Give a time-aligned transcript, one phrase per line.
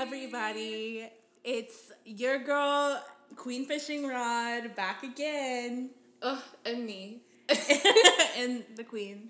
[0.00, 1.06] everybody.
[1.44, 3.04] It's your girl,
[3.36, 5.90] Queen Fishing Rod, back again.
[6.22, 7.20] Ugh, and me.
[8.38, 9.28] and the Queen.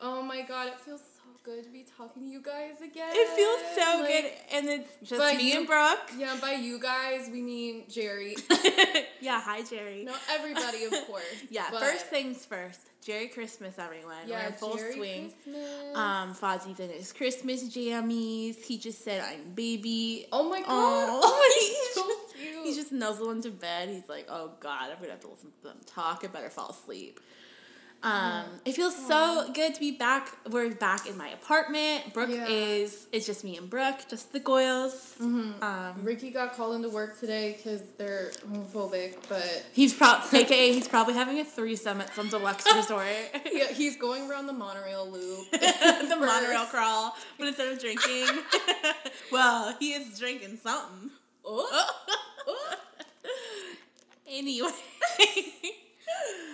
[0.00, 1.11] Oh my god, it feels so
[1.44, 3.10] good to be talking to you guys again.
[3.12, 4.32] It feels so Like, good.
[4.56, 6.10] And it's just me you- and Brooke.
[6.16, 8.36] Yeah, by you guys, we mean Jerry.
[9.20, 10.04] yeah, hi, Jerry.
[10.04, 11.24] No, everybody, of course.
[11.50, 12.80] yeah, first things first.
[13.04, 14.14] Jerry Christmas, everyone.
[14.26, 15.32] We're Yeah, in full Jerry swing.
[15.42, 15.96] Christmas.
[15.96, 18.62] Um, Fozzie's in his Christmas jammies.
[18.62, 20.26] He just said, I'm baby.
[20.32, 20.68] oh my god.
[20.70, 21.20] Aw.
[21.24, 22.64] Oh, He's he's so just- cute.
[22.64, 23.88] He's just nuzzling into bed.
[23.88, 26.22] He's like, oh God, I'm gonna have to listen to them talk.
[26.24, 27.18] I better fall asleep.
[28.04, 30.36] Um, it feels so good to be back.
[30.50, 32.12] We're back in my apartment.
[32.12, 32.46] Brooke Yeah.
[32.48, 35.20] is, it's just me and Brooke, just the Goyles.
[35.20, 40.88] Um, Ricky got called into work today because they're homophobic, but he's probably, aka, he's
[40.88, 43.06] probably having a threesome at some deluxe resort.
[43.52, 45.50] yeah, he's going around the monorail loop.
[45.52, 48.26] the monorail crawl, but instead of drinking,
[49.30, 51.10] well, he is drinking something.
[51.44, 51.86] Oh.
[54.28, 54.70] anyway.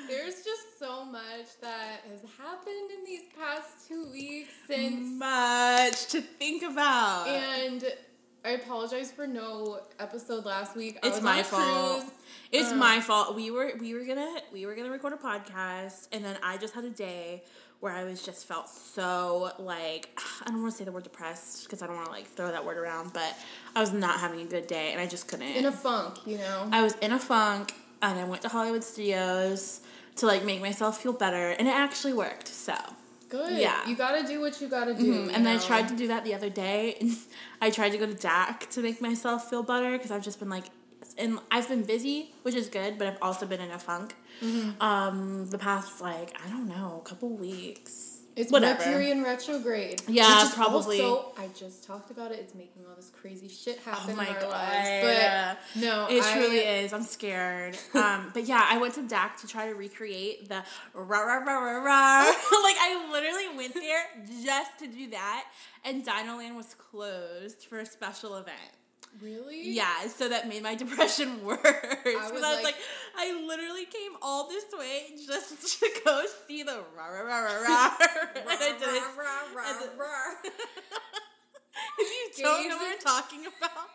[0.09, 6.21] There's just so much that has happened in these past two weeks since much to
[6.23, 7.27] think about.
[7.29, 7.85] And
[8.45, 10.99] I apologize for no episode last week.
[11.03, 12.01] I it's my fault.
[12.01, 12.13] cruise.
[12.53, 13.35] It's Um, my fault.
[13.37, 16.73] We were we were gonna we were gonna record a podcast, and then I just
[16.75, 17.43] had a day
[17.81, 20.09] where I was just felt so like
[20.47, 22.51] I don't want to say the word depressed because I don't want to like throw
[22.51, 23.37] that word around, but
[23.77, 25.49] I was not having a good day, and I just couldn't.
[25.49, 26.69] In a funk, you know.
[26.73, 29.81] I was in a funk, and I went to Hollywood Studios
[30.17, 32.49] to like make myself feel better, and it actually worked.
[32.49, 32.75] So.
[33.29, 33.61] Good.
[33.61, 33.87] yeah.
[33.87, 35.13] You gotta do what you gotta do.
[35.13, 35.35] Mm-hmm.
[35.35, 36.99] And I tried to do that the other day.
[37.61, 40.49] I tried to go to DAK to make myself feel better because I've just been
[40.49, 40.65] like,
[41.19, 44.15] and I've been busy, which is good, but I've also been in a funk.
[44.43, 44.81] Mm-hmm.
[44.81, 48.08] Um, the past like I don't know, a couple weeks.
[48.39, 48.79] It's whatever.
[48.85, 50.01] Mercury in retrograde.
[50.07, 51.01] Yeah, Which is probably.
[51.01, 52.39] Also, I just talked about it.
[52.39, 54.51] It's making all this crazy shit happen Oh my in our God.
[54.53, 55.59] lives.
[55.75, 56.93] But no, It I, truly is.
[56.93, 57.77] I'm scared.
[57.99, 60.63] Um, but yeah, I went to DAK to try to recreate the
[60.95, 62.25] rah rah rah rah rah.
[62.63, 64.05] like I literally went there
[64.45, 65.45] just to do that,
[65.85, 68.57] and Dinoland was closed for a special event.
[69.21, 69.71] Really?
[69.73, 71.61] Yeah, so that made my depression worse.
[71.63, 72.75] Because I, was was like, like-
[73.17, 77.63] I literally came all this way just to go see the rah rah rah rah
[77.63, 77.97] rah.
[78.37, 79.03] and I did it.
[79.17, 80.35] Rah, rah, rah.
[82.01, 83.89] If you don't know what we're talking about,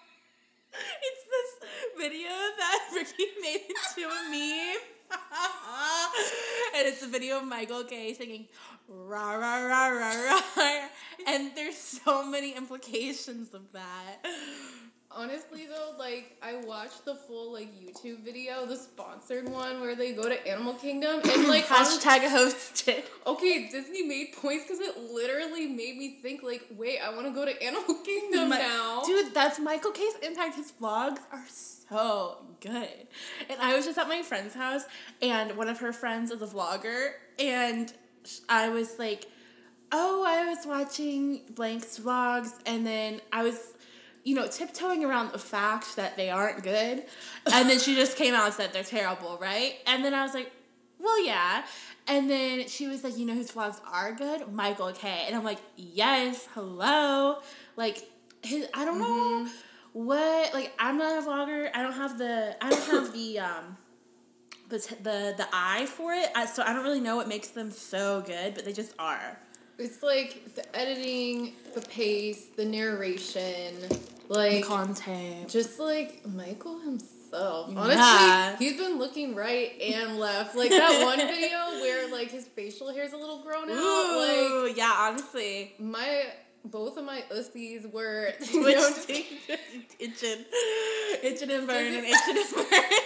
[0.74, 4.82] it's this video that Ricky made into a meme.
[6.76, 8.48] and it's a video of Michael Gay singing
[8.88, 10.88] rah rah rah rah rah.
[11.28, 14.18] And there's so many implications of that.
[15.16, 20.14] Honestly though, like I watched the full like YouTube video, the sponsored one where they
[20.14, 23.04] go to Animal Kingdom and like Hashtag hosted.
[23.28, 27.32] okay, Disney made points because it literally made me think like, wait, I want to
[27.32, 29.04] go to Animal Kingdom My- now.
[29.06, 30.56] Dude, that's Michael K's impact.
[30.56, 33.08] His vlogs are so good.
[33.50, 34.84] And I was just at my friend's house,
[35.22, 37.94] and one of her friends is a vlogger, and
[38.50, 39.28] I was like,
[39.92, 43.73] oh, I was watching Blank's vlogs, and then I was.
[44.24, 47.04] You know, tiptoeing around the fact that they aren't good.
[47.52, 49.76] And then she just came out and said they're terrible, right?
[49.86, 50.52] And then I was like,
[51.00, 51.66] well, yeah.
[52.08, 54.52] And then she was like, you know whose vlogs are good?
[54.52, 55.26] Michael K.
[55.28, 57.40] And I'm like, yes, hello.
[57.76, 58.10] Like,
[58.42, 59.48] his, I don't know
[59.94, 61.70] what, like, I'm not a vlogger.
[61.74, 63.78] I don't have the, I don't have the, um,
[64.70, 66.30] the, the, the eye for it.
[66.36, 69.38] I, so I don't really know what makes them so good, but they just are.
[69.80, 75.50] It's like the editing, the pace, the narration, The like content.
[75.50, 77.72] just like Michael himself.
[77.72, 77.80] Yeah.
[77.80, 80.56] Honestly, he's been looking right and left.
[80.56, 83.78] Like that one video where like his facial hair's a little grown out.
[83.78, 85.74] Ooh, yeah, honestly.
[85.80, 86.26] My
[86.66, 88.90] both of my ussies were you know,
[90.00, 90.46] itching,
[91.24, 93.00] itching and burning, itching and burning.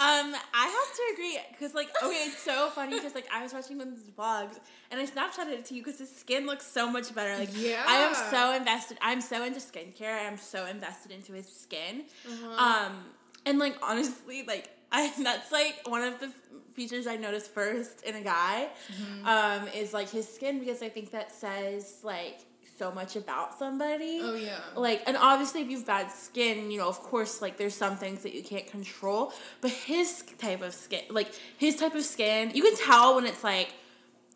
[0.00, 3.52] Um, I have to agree because, like, okay, it's so funny because, like, I was
[3.52, 4.58] watching one of his vlogs
[4.90, 7.36] and I Snapchatted it to you because his skin looks so much better.
[7.36, 7.82] Like, Yeah.
[7.86, 8.98] I am so invested.
[9.02, 10.14] I'm so into skincare.
[10.14, 12.04] I am so invested into his skin.
[12.26, 12.64] Uh-huh.
[12.64, 12.92] Um,
[13.44, 16.30] and like honestly, like I that's like one of the
[16.74, 19.26] features I noticed first in a guy, Mm-hmm.
[19.26, 22.38] um, is like his skin because I think that says like
[22.78, 24.20] so much about somebody.
[24.22, 24.58] Oh yeah.
[24.76, 28.22] Like, and obviously, if you've bad skin, you know, of course, like, there's some things
[28.22, 29.32] that you can't control.
[29.60, 33.42] But his type of skin, like, his type of skin, you can tell when it's
[33.44, 33.72] like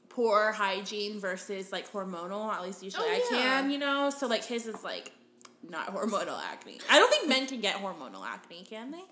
[0.08, 2.52] poor hygiene versus like hormonal.
[2.52, 3.61] At least usually Oh, I yeah.
[3.61, 4.11] can, you know.
[4.11, 5.12] So like, his is like
[5.69, 6.78] not hormonal acne.
[6.90, 9.05] I don't think men can get hormonal acne, can they?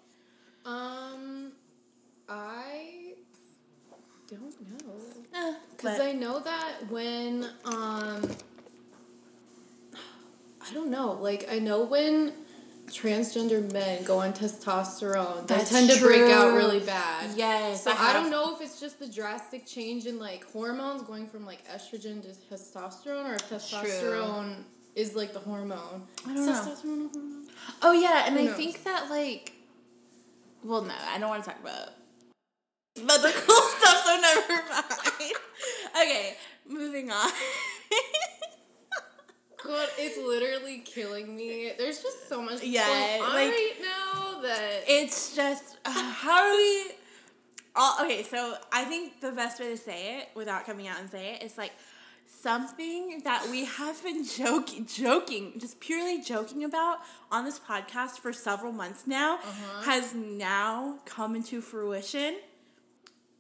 [0.67, 1.53] Um,
[2.29, 3.15] I
[4.29, 4.95] don't know.
[5.35, 8.23] Eh, Because but- I know that when, um,
[10.71, 11.13] I don't know.
[11.13, 12.33] Like I know when
[12.89, 17.31] transgender men go on testosterone, they That's tend to break out really bad.
[17.37, 21.03] Yes, So I I, don't know if it's just the drastic change in like hormones
[21.03, 24.65] going from like estrogen to testosterone, or if testosterone
[24.95, 26.03] is like the hormone.
[26.27, 26.53] I don't know.
[26.53, 27.47] testosterone a hormone?
[27.83, 28.57] Oh yeah, and Who I knows?
[28.57, 29.53] think that like,
[30.65, 31.91] well, no, I don't want to talk about
[32.97, 35.33] cool stuff, so never mind.
[36.03, 36.35] okay,
[36.69, 37.31] moving on.
[39.65, 41.73] God, it's literally killing me.
[41.77, 46.51] There's just so much Yeah, going on like- right now that it's just uh, how
[46.51, 46.93] do we?
[47.77, 51.09] All, okay, so I think the best way to say it without coming out and
[51.09, 51.73] say it is like
[52.27, 56.99] something that we have been joking, joking, just purely joking about
[57.31, 59.83] on this podcast for several months now Uh-huh.
[59.83, 62.37] has now come into fruition.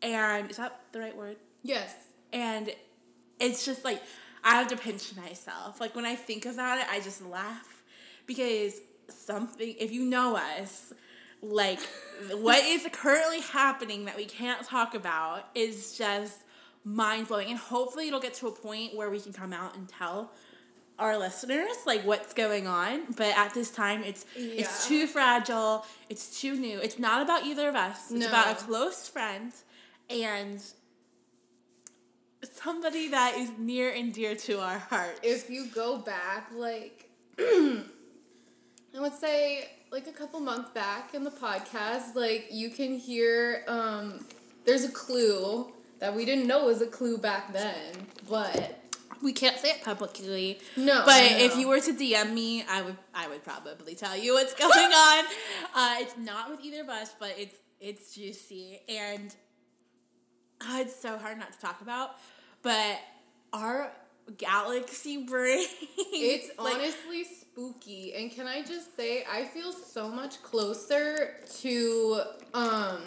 [0.03, 1.37] And is that the right word?
[1.63, 1.93] yes,
[2.33, 2.71] And
[3.39, 4.01] it's just like
[4.43, 5.81] I have to pinch myself.
[5.81, 7.83] Like when I think about it, I just laugh
[8.27, 9.75] because something.
[9.79, 10.93] If you know us,
[11.43, 11.81] like
[12.33, 16.39] what is currently happening that we can't talk about is just
[16.85, 17.49] mind blowing.
[17.49, 20.33] And hopefully, it'll get to a point where we can come out and tell
[20.99, 23.13] our listeners like what's going on.
[23.17, 25.85] But at this time, it's it's too fragile.
[26.09, 26.79] It's too new.
[26.79, 28.11] It's not about either of us.
[28.11, 29.53] It's about a close friend
[30.09, 30.63] and
[32.43, 35.21] somebody that is near and dear to our hearts.
[35.23, 37.09] if you go back like
[37.39, 37.83] I
[38.95, 44.25] would say like a couple months back in the podcast, like you can hear um
[44.65, 48.77] there's a clue that we didn't know was a clue back then, but
[49.23, 50.59] we can't say it publicly.
[50.77, 51.03] no.
[51.05, 54.55] But if you were to DM me, I would I would probably tell you what's
[54.67, 55.25] going on.
[55.75, 59.35] Uh, it's not with either of us, but it's it's juicy and
[60.61, 62.17] uh, it's so hard not to talk about.
[62.62, 62.99] But
[63.53, 63.93] our
[64.37, 65.67] galaxy brain,
[65.97, 68.15] It's like, honestly spooky.
[68.15, 72.21] And can I just say I feel so much closer to
[72.55, 72.99] um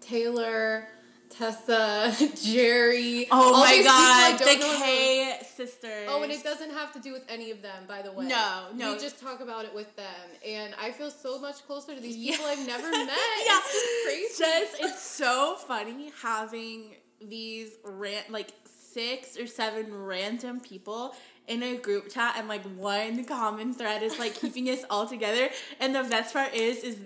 [0.00, 0.88] Taylor,
[1.36, 2.12] Tessa,
[2.42, 3.26] Jerry.
[3.30, 6.08] oh my god, the K sisters.
[6.08, 8.26] Oh, and it doesn't have to do with any of them, by the way.
[8.26, 8.92] No, no.
[8.92, 10.06] We just talk about it with them,
[10.46, 12.32] and I feel so much closer to these Yeah.
[12.32, 13.08] people I've never met.
[13.08, 14.52] yeah, It's just crazy.
[14.70, 18.48] Just it's so funny having these ran like
[18.92, 21.14] six or seven random people
[21.48, 25.48] in a group chat, and like one common thread is like keeping us all together.
[25.80, 26.98] And the best part is, is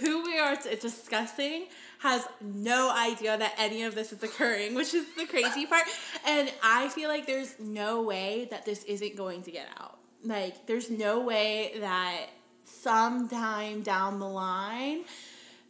[0.00, 1.66] who we are t- discussing
[2.00, 5.84] has no idea that any of this is occurring, which is the crazy part.
[6.26, 9.98] And I feel like there's no way that this isn't going to get out.
[10.24, 12.26] Like, there's no way that
[12.64, 15.04] sometime down the line,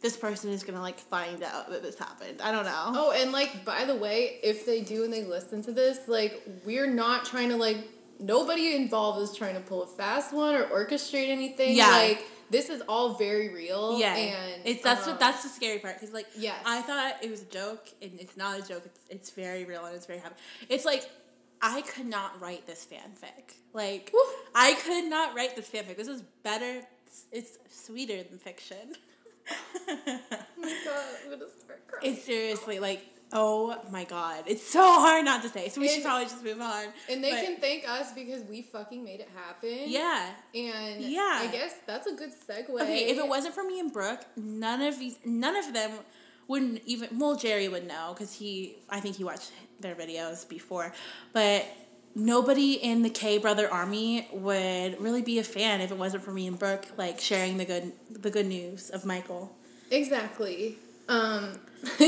[0.01, 2.41] this person is gonna like find out that this happened.
[2.41, 2.91] I don't know.
[2.95, 6.41] Oh, and like by the way, if they do and they listen to this, like
[6.65, 7.77] we're not trying to like
[8.19, 11.75] nobody involved is trying to pull a fast one or orchestrate anything.
[11.75, 11.89] Yeah.
[11.89, 13.97] Like this is all very real.
[13.97, 17.15] yeah, and it's that's um, what that's the scary part because like yeah, I thought
[17.23, 18.83] it was a joke and it's not a joke.
[18.85, 20.35] It's it's very real and it's very happy.
[20.69, 21.09] It's like
[21.61, 23.55] I could not write this fanfic.
[23.73, 24.19] Like Woo.
[24.53, 25.97] I could not write this fanfic.
[25.97, 26.81] This is better.
[27.07, 28.93] It's, it's sweeter than fiction.
[29.89, 30.17] Oh
[30.57, 32.13] my god, I'm gonna start crying.
[32.13, 34.43] it's seriously like oh my god.
[34.47, 35.69] It's so hard not to say.
[35.69, 36.85] So we should probably just move on.
[37.09, 39.83] and they But- can thank us because we fucking made it happen.
[39.87, 40.29] yeah.
[40.53, 41.39] And Yeah.
[41.41, 42.69] I guess that's a good segue.
[42.81, 45.91] Okay, if it wasn't for me and Brooke, none of these, none of them
[46.47, 47.17] wouldn't even.
[47.19, 50.93] Well, Jerry would know because he, I think he watched their videos before,
[51.33, 51.65] but
[52.13, 56.31] nobody in the K brother army would really be a fan if it wasn't for
[56.31, 59.55] me and Brooke, like sharing the good, the good news of Michael.
[59.89, 60.77] Exactly.
[61.07, 61.59] Um,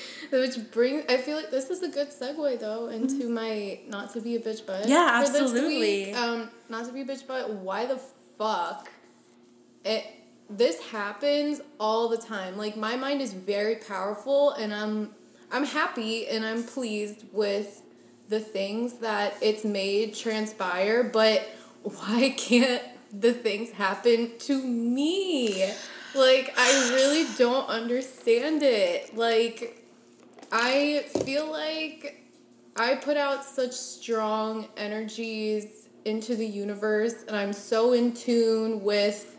[0.30, 4.20] which brings, I feel like this is a good segue though into my not to
[4.20, 4.88] be a bitch butt.
[4.88, 6.06] Yeah, absolutely.
[6.06, 6.16] week.
[6.16, 7.50] Um, not to be a bitch butt.
[7.50, 8.00] Why the
[8.38, 8.90] fuck?
[9.84, 10.04] It
[10.48, 12.56] this happens all the time.
[12.56, 15.10] Like my mind is very powerful, and I'm
[15.50, 17.82] I'm happy and I'm pleased with
[18.28, 21.04] the things that it's made transpire.
[21.04, 21.48] But
[21.82, 22.82] why can't
[23.12, 25.70] the things happen to me?
[26.14, 29.16] Like I really don't understand it.
[29.16, 29.81] Like
[30.52, 32.22] I feel like
[32.76, 39.38] I put out such strong energies into the universe and I'm so in tune with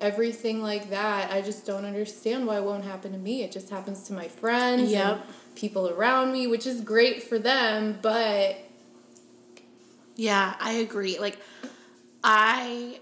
[0.00, 1.30] everything like that.
[1.30, 3.42] I just don't understand why it won't happen to me.
[3.42, 5.26] It just happens to my friends Yep.
[5.54, 8.56] people around me, which is great for them, but
[10.16, 11.18] Yeah, I agree.
[11.18, 11.38] Like,
[12.24, 13.00] I,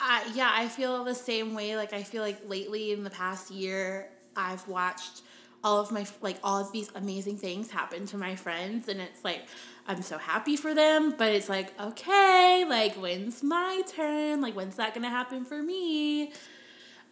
[0.00, 1.76] I yeah, I feel the same way.
[1.76, 5.22] Like, I feel like lately in the past year, I've watched
[5.64, 9.24] all of my like all of these amazing things happen to my friends and it's
[9.24, 9.46] like
[9.86, 14.40] I'm so happy for them, but it's like, okay, like when's my turn?
[14.40, 16.32] Like when's that gonna happen for me?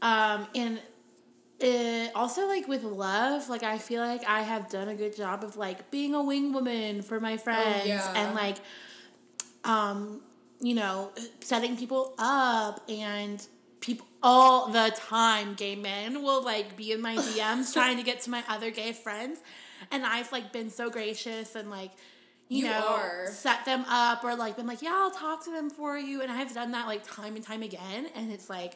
[0.01, 0.81] Um, and
[1.61, 5.45] it also like with love, like I feel like I have done a good job
[5.45, 8.13] of like being a wing woman for my friends yeah.
[8.17, 8.57] and like
[9.65, 10.21] um,
[10.61, 13.47] you know, setting people up and
[13.81, 18.21] people all the time gay men will like be in my DMs trying to get
[18.21, 19.41] to my other gay friends
[19.91, 21.91] and I've like been so gracious and like
[22.49, 23.27] you, You know are.
[23.33, 26.31] set them up or like been like yeah I'll talk to them for you and
[26.31, 28.75] I've done that like time and time again and it's like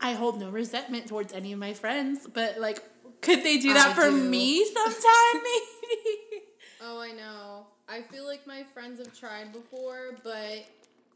[0.00, 2.80] I hold no resentment towards any of my friends but like
[3.22, 4.16] could they do that I for do.
[4.16, 5.02] me sometime
[5.42, 6.42] maybe
[6.86, 7.66] Oh, I know.
[7.88, 10.66] I feel like my friends have tried before, but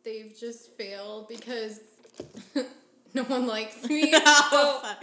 [0.02, 1.80] they've just failed because
[3.14, 4.12] no one likes me.
[4.26, 4.94] Oh,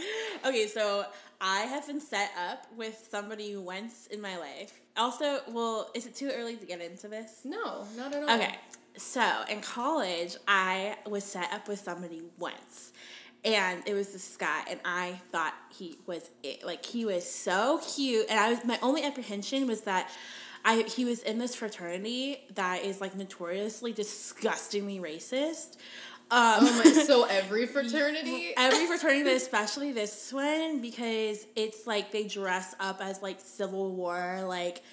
[0.44, 1.06] So- okay, so
[1.42, 4.80] I have been set up with somebody once in my life.
[4.98, 7.42] Also, well, is it too early to get into this?
[7.44, 8.36] no, not at all.
[8.36, 8.56] Okay,
[8.98, 12.94] so in college, I was set up with somebody once.
[13.44, 16.66] And it was this guy, and I thought he was it.
[16.66, 20.10] Like he was so cute, and I was my only apprehension was that
[20.64, 25.78] I he was in this fraternity that is like notoriously disgustingly racist.
[26.36, 28.54] Um, Oh my, so every fraternity?
[28.58, 33.92] Every fraternity, but especially this one, because it's like they dress up as like Civil
[33.94, 34.84] War, like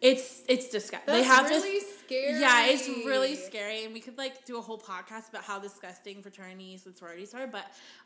[0.00, 1.06] it's it's disgusting.
[1.06, 1.98] That's They have really this.
[2.04, 2.40] scary.
[2.40, 6.22] Yeah, it's really scary, and we could like do a whole podcast about how disgusting
[6.22, 7.46] fraternities and sororities are.
[7.48, 7.64] But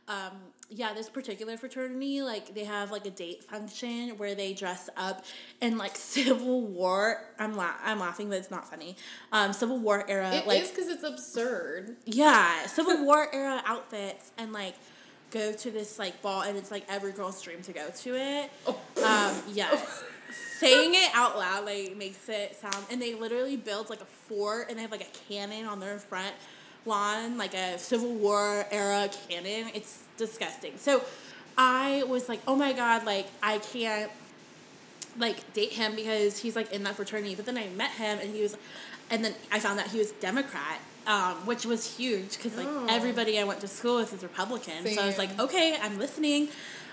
[0.09, 0.33] um,
[0.71, 5.25] yeah, this particular fraternity, like they have like a date function where they dress up
[5.61, 7.23] in like Civil War.
[7.39, 8.97] I'm la- I'm laughing, but it's not funny.
[9.31, 11.97] Um, Civil War era, It like because it's absurd.
[12.07, 14.75] yeah, Civil War era outfits and like
[15.31, 18.51] go to this like ball and it's like every girl's dream to go to it.
[18.67, 18.79] Oh.
[19.05, 19.79] Um, yeah.
[20.71, 24.69] Saying it out loud like makes it sound and they literally build like a fort
[24.69, 26.35] and they have like a cannon on their front
[26.87, 29.71] lawn, like a Civil War era cannon.
[29.75, 30.73] It's disgusting.
[30.79, 31.03] So
[31.59, 34.11] I was like, oh my god, like I can't
[35.19, 37.35] like date him because he's like in that fraternity.
[37.35, 38.57] But then I met him and he was,
[39.11, 42.87] and then I found out he was Democrat, um, which was huge because like Oh.
[42.89, 44.87] everybody I went to school with is Republican.
[44.87, 46.49] So I was like, okay, I'm listening.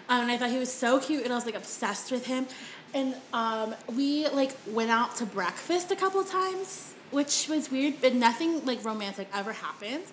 [0.09, 2.47] Um, and I thought he was so cute, and I was like obsessed with him.
[2.93, 7.95] And um, we like went out to breakfast a couple of times, which was weird,
[8.01, 10.05] but nothing like romantic ever happened.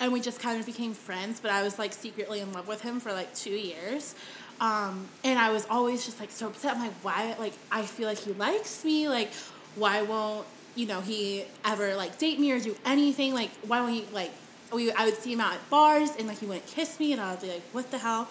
[0.00, 2.82] And we just kind of became friends, but I was like secretly in love with
[2.82, 4.14] him for like two years.
[4.60, 6.76] Um, and I was always just like so upset.
[6.76, 7.34] I'm like, why?
[7.38, 9.08] Like, I feel like he likes me.
[9.08, 9.32] Like,
[9.76, 13.34] why won't you know he ever like date me or do anything?
[13.34, 14.32] Like, why won't he like?
[14.72, 17.20] We I would see him out at bars and like he wouldn't kiss me, and
[17.20, 18.28] I would be like, what the hell?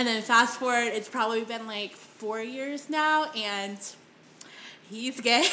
[0.00, 3.78] And then fast forward, it's probably been like four years now, and
[4.88, 5.46] he's gay.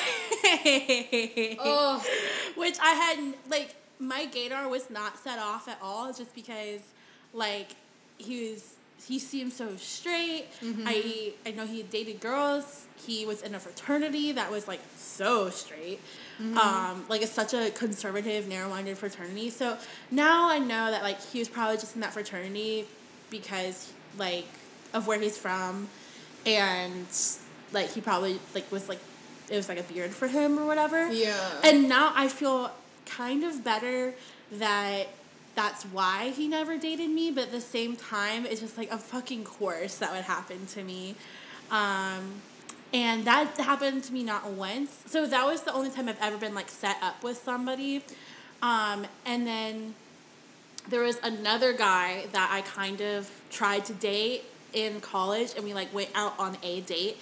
[1.60, 2.02] Oh,
[2.56, 6.80] Which I had like my gaydar was not set off at all, just because
[7.34, 7.72] like
[8.18, 8.76] he was
[9.06, 10.46] he seemed so straight.
[10.86, 12.86] I I know he dated girls.
[13.06, 16.00] He was in a fraternity that was like so straight.
[16.40, 19.50] Um, like it's such a conservative, narrow-minded fraternity.
[19.50, 19.78] So
[20.10, 22.86] now I know that like he was probably just in that fraternity
[23.30, 24.48] because like
[24.94, 25.90] of where he's from,
[26.46, 27.08] and
[27.72, 29.00] like he probably like was like
[29.50, 31.12] it was like a beard for him or whatever.
[31.12, 31.62] yeah.
[31.64, 32.72] And now I feel
[33.06, 34.14] kind of better
[34.52, 35.08] that
[35.56, 38.98] that's why he never dated me, but at the same time, it's just like a
[38.98, 41.16] fucking course that would happen to me.
[41.72, 42.42] Um,
[42.94, 45.04] and that happened to me not once.
[45.08, 48.04] So that was the only time I've ever been like set up with somebody.
[48.62, 49.96] Um, and then
[50.90, 55.74] there was another guy that I kind of tried to date in college, and we
[55.74, 57.18] like went out on a date,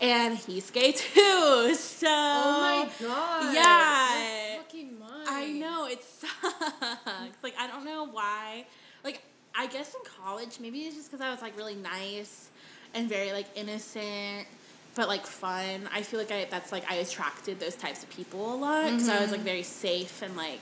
[0.00, 1.74] and he's gay too.
[2.02, 3.54] So oh my god.
[3.54, 4.56] yeah.
[4.58, 5.26] Fucking mine.
[5.28, 7.42] I know it sucks.
[7.42, 8.66] Like I don't know why.
[9.04, 9.22] Like
[9.54, 12.50] I guess in college, maybe it's just because I was like really nice
[12.94, 14.48] and very like innocent,
[14.96, 15.88] but like fun.
[15.94, 19.08] I feel like I that's like I attracted those types of people a lot because
[19.08, 19.48] I was like mm-hmm.
[19.48, 20.60] very safe and like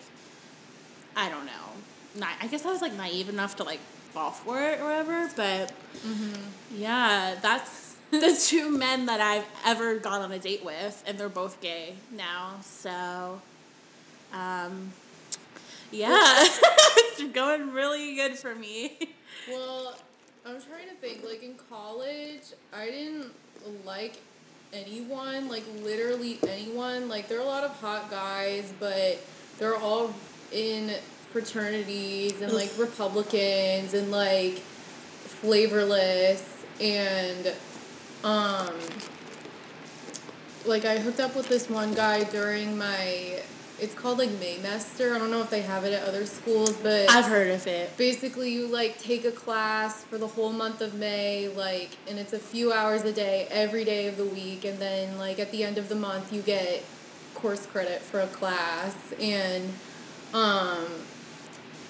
[1.16, 1.70] I don't know.
[2.16, 3.80] Na- I guess I was like naive enough to like
[4.12, 5.30] fall for it or whatever.
[5.36, 5.72] But
[6.74, 11.28] yeah, that's the two men that I've ever gone on a date with, and they're
[11.28, 12.54] both gay now.
[12.62, 13.40] So,
[14.32, 14.92] um,
[15.92, 16.10] yeah,
[16.42, 18.98] it's going really good for me.
[19.48, 19.96] Well,
[20.44, 21.24] I'm trying to think.
[21.24, 23.32] Like in college, I didn't
[23.84, 24.18] like
[24.72, 25.48] anyone.
[25.48, 27.08] Like literally anyone.
[27.08, 29.18] Like there are a lot of hot guys, but
[29.58, 30.12] they're all
[30.52, 30.92] in
[31.32, 37.52] fraternities and like Republicans and like flavorless and
[38.24, 38.74] um,
[40.66, 43.42] like I hooked up with this one guy during my.
[43.78, 45.14] It's called like Maymester.
[45.14, 47.96] I don't know if they have it at other schools, but I've heard of it.
[47.96, 52.34] basically you like take a class for the whole month of May, like, and it's
[52.34, 55.64] a few hours a day every day of the week, and then like at the
[55.64, 56.84] end of the month you get
[57.34, 59.72] course credit for a class, and
[60.34, 60.84] um,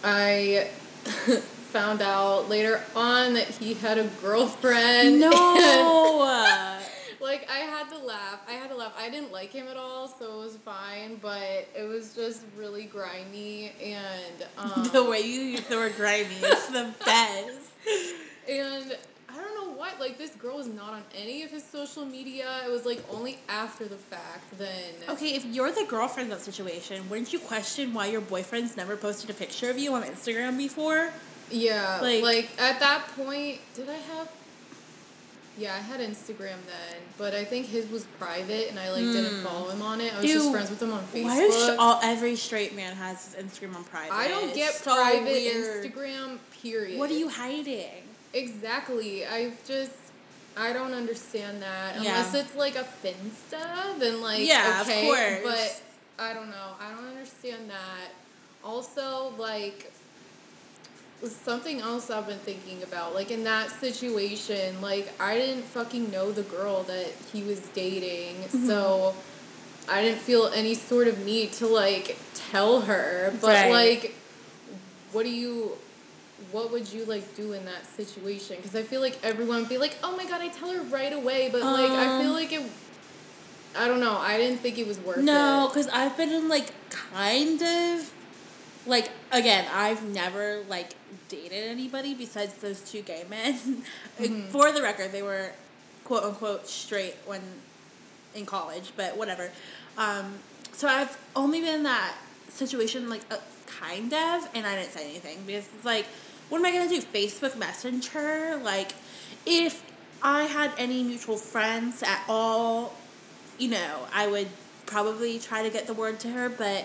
[0.02, 0.68] I
[1.72, 5.20] found out later on that he had a girlfriend.
[5.20, 5.30] No.
[7.20, 8.40] like I had to laugh.
[8.48, 8.92] I had to laugh.
[8.98, 11.16] I didn't like him at all, so it was fine.
[11.16, 16.34] But it was just really grimy and um, the way you use the word grimy
[16.34, 17.70] is the best.
[18.48, 18.96] and
[19.80, 19.98] What.
[20.00, 22.60] Like this girl was not on any of his social media.
[22.66, 24.44] It was like only after the fact.
[24.58, 28.76] Then Okay, if you're the girlfriend in that situation, wouldn't you question why your boyfriend's
[28.76, 31.10] never posted a picture of you on Instagram before?
[31.50, 34.28] yeah, like- like, at that point, did I have?
[35.58, 39.42] Yeah, I had Instagram then, but I think his was private, and I like didn't
[39.44, 40.14] follow him on it.
[40.14, 40.52] I was just Hmm.
[40.52, 41.24] Friends with him on Facebook.
[41.24, 44.14] Why is all every straight man has his Instagram on private?
[44.14, 45.84] I don't get It's private weird.
[45.84, 46.38] Instagram.
[46.62, 46.98] Period.
[46.98, 48.04] What are you hiding?
[48.32, 49.26] Exactly.
[49.26, 49.92] I've just
[50.56, 52.00] I don't understand that Yeah.
[52.00, 53.98] unless it's like a finsta.
[53.98, 55.40] Then like Yeah, of okay, course.
[55.44, 55.82] but
[56.24, 56.74] I don't know.
[56.80, 58.10] I don't understand that.
[58.62, 59.90] Also, like
[61.24, 66.32] something else I've been thinking about, like in that situation, like I didn't fucking know
[66.32, 68.66] the girl that he was dating, Mm-hmm.
[68.66, 69.14] so
[69.88, 73.32] I didn't feel any sort of need to like tell her.
[73.40, 73.70] But Right.
[73.70, 74.14] like,
[75.12, 75.72] what do you?
[76.52, 78.56] What would you like do in that situation?
[78.56, 81.12] Because I feel like everyone would be like, "Oh my god, I tell her right
[81.12, 82.62] away," but like I feel Um, like it.
[83.76, 84.16] I don't know.
[84.16, 85.68] I didn't think it was worth No, it.
[85.68, 88.12] because I've been in like kind of
[88.86, 90.94] like again, I've never like
[91.28, 93.58] dated anybody besides those two gay men.
[94.20, 94.48] Mm-hmm.
[94.50, 95.52] For the record, they were
[96.04, 97.40] quote unquote straight when
[98.34, 99.50] in college, but whatever.
[99.96, 100.34] Um,
[100.72, 102.14] so I've only been in that
[102.50, 106.04] situation like uh, kind of, and I didn't say anything because it's like,
[106.50, 107.00] what am I gonna do?
[107.00, 108.60] Facebook Messenger?
[108.62, 108.92] Like,
[109.46, 109.82] if
[110.22, 112.92] I had any mutual friends at all,
[113.58, 114.48] you know, I would
[114.86, 116.84] probably try to get the word to her, but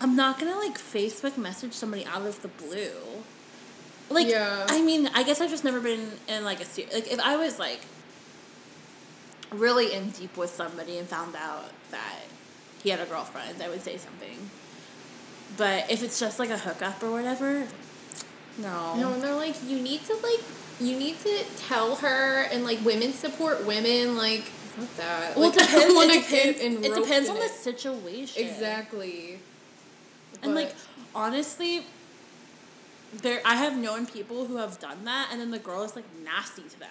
[0.00, 3.22] I'm not gonna like Facebook message somebody out of the blue.
[4.10, 4.66] Like, Yeah.
[4.68, 7.36] I mean, I guess I've just never been in like a ser- like if I
[7.36, 7.80] was like
[9.52, 12.16] really in deep with somebody and found out that
[12.82, 14.50] he had a girlfriend, I would say something.
[15.56, 17.66] But if it's just like a hookup or whatever,
[18.58, 18.96] no.
[18.96, 20.40] No, and they're like, you need to like,
[20.80, 24.16] you need to tell her, and like, women support women.
[24.16, 25.36] Like, fuck that.
[25.36, 26.60] Well, like, it I don't depends.
[26.60, 28.46] It depends, it depends on the situation.
[28.46, 29.38] Exactly.
[30.42, 30.74] And But- like
[31.14, 31.84] honestly,
[33.22, 36.04] there I have known people who have done that, and then the girl is like
[36.24, 36.88] nasty to them.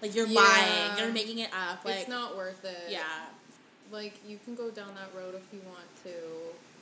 [0.00, 0.40] Like you're Yeah.
[0.40, 1.84] lying, you're making it up.
[1.84, 2.88] Like it's not worth it.
[2.90, 3.02] yeah,
[3.90, 6.10] Like you can go down that road if you want to,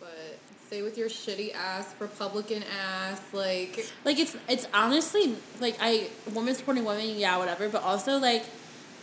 [0.00, 3.20] but stay with your shitty ass Republican ass.
[3.32, 7.68] Like like it's it's honestly like I women supporting women, yeah, whatever.
[7.68, 8.44] But also like,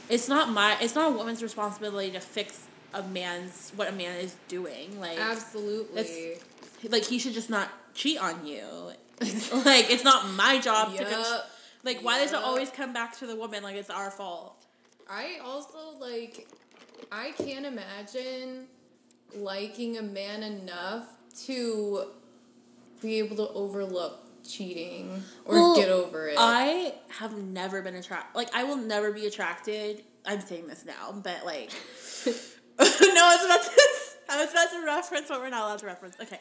[0.09, 4.17] it's not my it's not a woman's responsibility to fix a man's what a man
[4.19, 4.99] is doing.
[4.99, 6.35] Like absolutely.
[6.89, 8.65] like he should just not cheat on you.
[9.21, 11.05] like it's not my job to.
[11.05, 11.41] Con-
[11.83, 13.63] like why does it always come back to the woman?
[13.63, 14.55] Like it's our fault.
[15.09, 16.47] I also like
[17.11, 18.67] I can't imagine
[19.35, 21.05] liking a man enough
[21.45, 22.05] to
[23.01, 26.35] be able to overlook cheating or Well, get over it.
[26.37, 28.35] I have never been attracted.
[28.35, 30.03] Like, I will never be attracted.
[30.25, 31.71] I'm saying this now, but like,
[32.79, 33.81] no, I was about to.
[34.29, 36.15] I was about to reference what we're not allowed to reference.
[36.19, 36.37] Okay.
[36.37, 36.39] uh,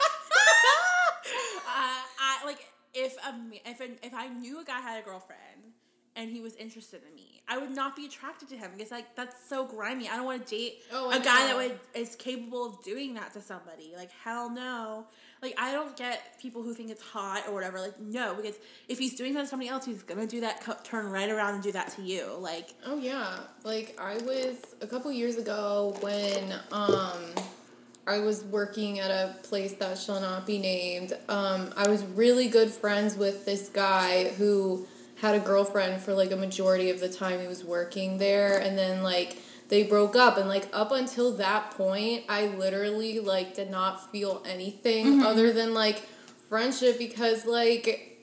[1.67, 3.35] I like if a
[3.69, 5.75] if a, if I knew a guy had a girlfriend
[6.17, 9.15] and he was interested in me, I would not be attracted to him because like
[9.17, 10.09] that's so grimy.
[10.09, 13.33] I don't want to date Oh, a guy that would is capable of doing that
[13.35, 13.93] to somebody.
[13.97, 15.07] Like hell no.
[15.43, 17.81] Like I don't get people who think it's hot or whatever.
[17.81, 18.57] Like no, because
[18.89, 20.61] if he's doing that to somebody else, he's gonna do that.
[20.61, 22.27] Co- turn right around and do that to you.
[22.39, 27.19] Like Oh yeah, like I was a couple years ago when um
[28.07, 31.13] I was working at a place that shall not be named.
[31.29, 34.89] Um, I was really good friends with this guy who
[35.23, 38.77] had a girlfriend for like a majority of the time he was working there, and
[38.77, 43.71] then like they broke up, and like up until that point, I literally like did
[43.71, 45.23] not feel anything mm-hmm.
[45.23, 46.03] other than like
[46.49, 48.19] friendship because like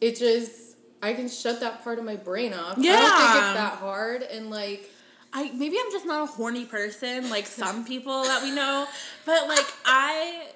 [0.00, 2.76] it just I can shut that part of my brain off.
[2.78, 2.94] Yeah.
[2.94, 4.90] I don't think it's that hard and like
[5.32, 8.86] I maybe I'm just not a horny person like some people that we know,
[9.24, 10.48] but like I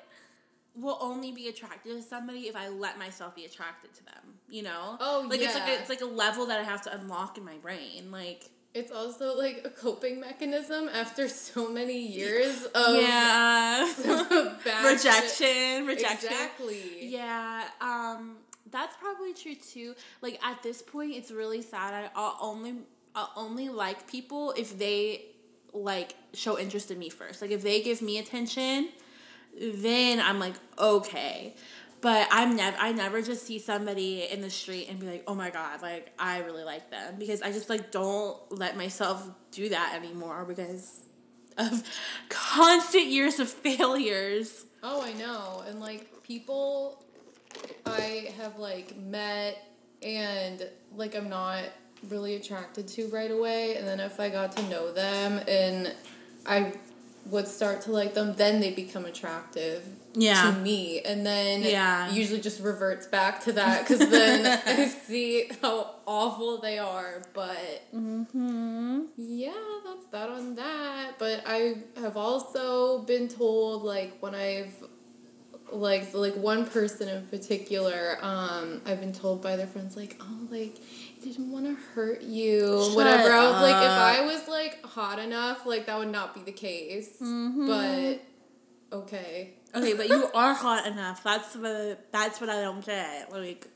[0.76, 4.34] will only be attracted to somebody if I let myself be attracted to them.
[4.48, 4.96] You know?
[5.00, 7.44] Oh, like it's like a, it's like a level that I have to unlock in
[7.44, 8.10] my brain.
[8.10, 13.86] Like It's also like a coping mechanism after so many years of yeah.
[14.84, 16.28] rejection, rejection.
[16.30, 17.08] Exactly.
[17.08, 18.36] Yeah, um,
[18.70, 19.94] that's probably true too.
[20.20, 21.94] Like at this point, it's really sad.
[21.94, 22.74] I, I'll only
[23.14, 25.26] I'll only like people if they
[25.72, 27.42] like show interest in me first.
[27.42, 28.88] Like if they give me attention,
[29.60, 31.54] then I'm like okay.
[32.00, 35.34] But I'm never I never just see somebody in the street and be like, oh
[35.34, 39.70] my god, like I really like them because I just like don't let myself do
[39.70, 41.00] that anymore because
[41.56, 41.82] of
[42.28, 44.66] constant years of failures.
[44.82, 45.64] Oh, I know.
[45.66, 47.02] And like people
[47.86, 49.66] I have like met
[50.02, 51.62] and like I'm not
[52.08, 55.94] really attracted to right away and then if I got to know them and
[56.44, 56.74] I
[57.26, 59.82] would start to like them, then they become attractive
[60.14, 60.42] Yeah.
[60.52, 62.12] to me, and then Yeah.
[62.12, 67.22] usually just reverts back to that because then I see how awful they are.
[67.32, 69.02] But Mm-hmm.
[69.16, 69.52] yeah,
[69.86, 71.18] that's that on that.
[71.18, 74.74] But I have also been told like when I've
[75.72, 80.46] like like one person in particular, um, I've been told by their friends like, oh,
[80.50, 80.76] like
[81.24, 83.32] didn't want to hurt you, Shut whatever.
[83.32, 83.90] I was like, if.
[83.90, 87.16] I was like hot enough, like that would not be the case.
[87.20, 87.66] Mm-hmm.
[87.66, 91.24] But okay, Okay, but you are hot enough.
[91.24, 93.32] That's the that's what I don't get.
[93.32, 93.66] Like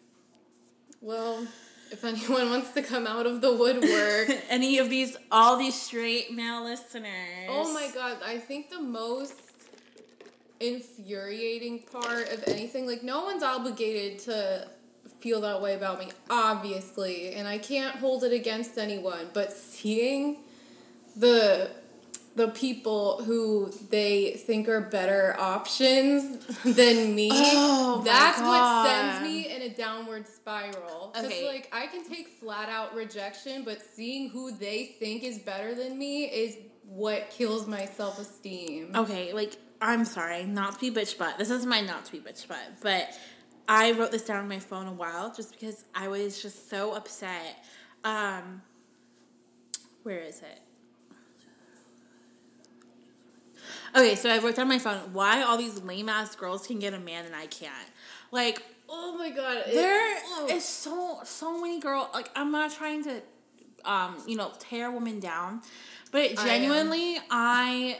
[1.00, 1.46] well,
[1.90, 4.30] if anyone wants to come out of the woodwork.
[4.48, 7.48] any of these all these straight male listeners.
[7.48, 9.34] Oh my god, I think the most
[10.60, 14.68] infuriating part of anything, like, no one's obligated to
[15.20, 20.38] feel that way about me, obviously, and I can't hold it against anyone, but seeing
[21.16, 21.70] the
[22.36, 27.30] the people who they think are better options than me.
[27.90, 31.46] Oh, that's what sends me in a downward spiral because Okay.
[31.48, 35.98] like i can take flat out rejection but seeing who they think is better than
[35.98, 41.38] me is what kills my self-esteem Okay, like I'm sorry, not to be bitch butt.
[41.38, 43.08] This is my not to be bitch butt, but
[43.68, 46.94] I wrote this down on my phone a while just because I was just so
[46.94, 47.64] upset.
[48.04, 48.62] Um
[50.02, 50.62] where is it?
[53.94, 56.78] Okay, so I wrote down on my phone why all these lame ass girls can
[56.78, 57.72] get a man and I can't.
[58.30, 60.48] Like oh my god it- there oh.
[60.50, 62.08] is so so many girls.
[62.14, 63.22] like i'm not trying to
[63.84, 65.60] um you know tear women down
[66.10, 67.98] but genuinely i,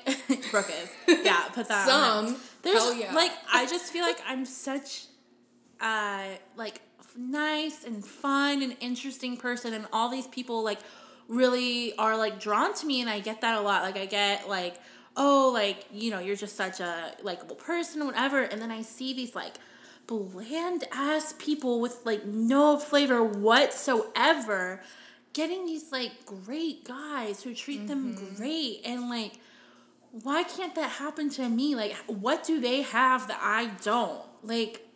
[0.50, 0.90] brooke is
[1.24, 5.07] yeah put that on some there's hell yeah like i just feel like i'm such
[5.81, 6.25] uh
[6.57, 6.81] like
[7.17, 10.79] nice and fun and interesting person and all these people like
[11.29, 13.83] really are like drawn to me and i get that a lot.
[13.83, 14.77] Like i get like
[15.17, 19.12] oh like you know you're just such a likable person whatever and then i see
[19.12, 19.55] these like
[20.07, 24.81] bland ass people with like no flavor whatsoever
[25.33, 29.38] getting these like great guys who treat them great and like
[30.23, 31.75] why can't that happen to me?
[31.75, 34.23] Like what do they have that i don't?
[34.43, 34.88] Like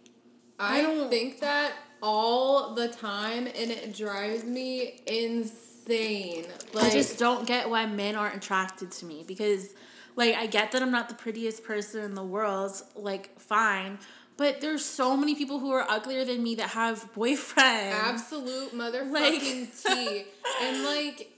[0.59, 6.91] I, I don't- think that all the time and it drives me insane like I
[6.91, 9.75] just don't get why men aren't attracted to me because,
[10.17, 13.99] like, I get that I'm not the prettiest person in the world, like, fine,
[14.37, 17.93] but there's so many people who are uglier than me that have boyfriends.
[17.93, 20.25] absolute motherfucking Like- tea.
[20.63, 21.29] And like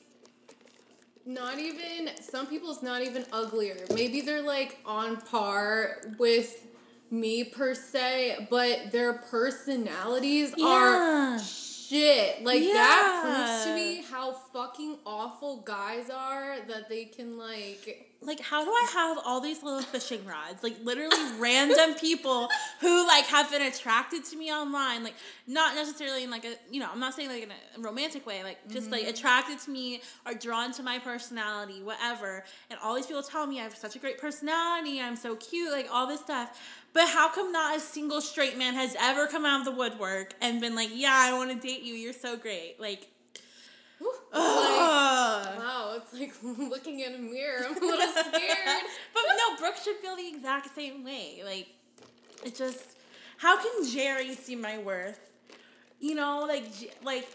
[1.27, 3.77] not even some people's not even uglier.
[3.95, 6.67] Maybe they're like on par with
[7.11, 10.67] me per se, but their personalities Yeah.
[10.67, 12.43] are shit.
[12.45, 18.41] Like that proves to me how fucking awful guys are that they can like Like,
[18.41, 20.63] how do I have all these little fishing rods?
[20.63, 22.49] Like, literally random people
[22.81, 25.05] who, like, have been attracted to me online.
[25.05, 25.13] Like,
[25.47, 28.43] not necessarily in, like, a, you know, I'm not saying, like, in a romantic way.
[28.43, 29.11] Like, just, like, mm-hmm.
[29.11, 32.45] attracted to me or drawn to my personality, whatever.
[32.71, 35.71] And all these people tell me I have such a great personality, I'm so cute,
[35.71, 36.59] like, all this stuff.
[36.95, 40.33] But how come not a single straight man has ever come out of the woodwork
[40.41, 42.77] and been like, yeah, I want to date you, you're so great?
[42.79, 43.09] Like,
[44.01, 46.33] like wow, it's like
[46.71, 47.67] looking in a mirror.
[47.67, 48.85] I'm a little scared.
[49.13, 51.43] But no, Brooke should feel the exact same way.
[51.45, 51.67] Like,
[52.45, 52.85] it just,
[53.39, 55.33] how can Jerry see my worth?
[55.99, 56.65] You know, like,
[57.03, 57.29] like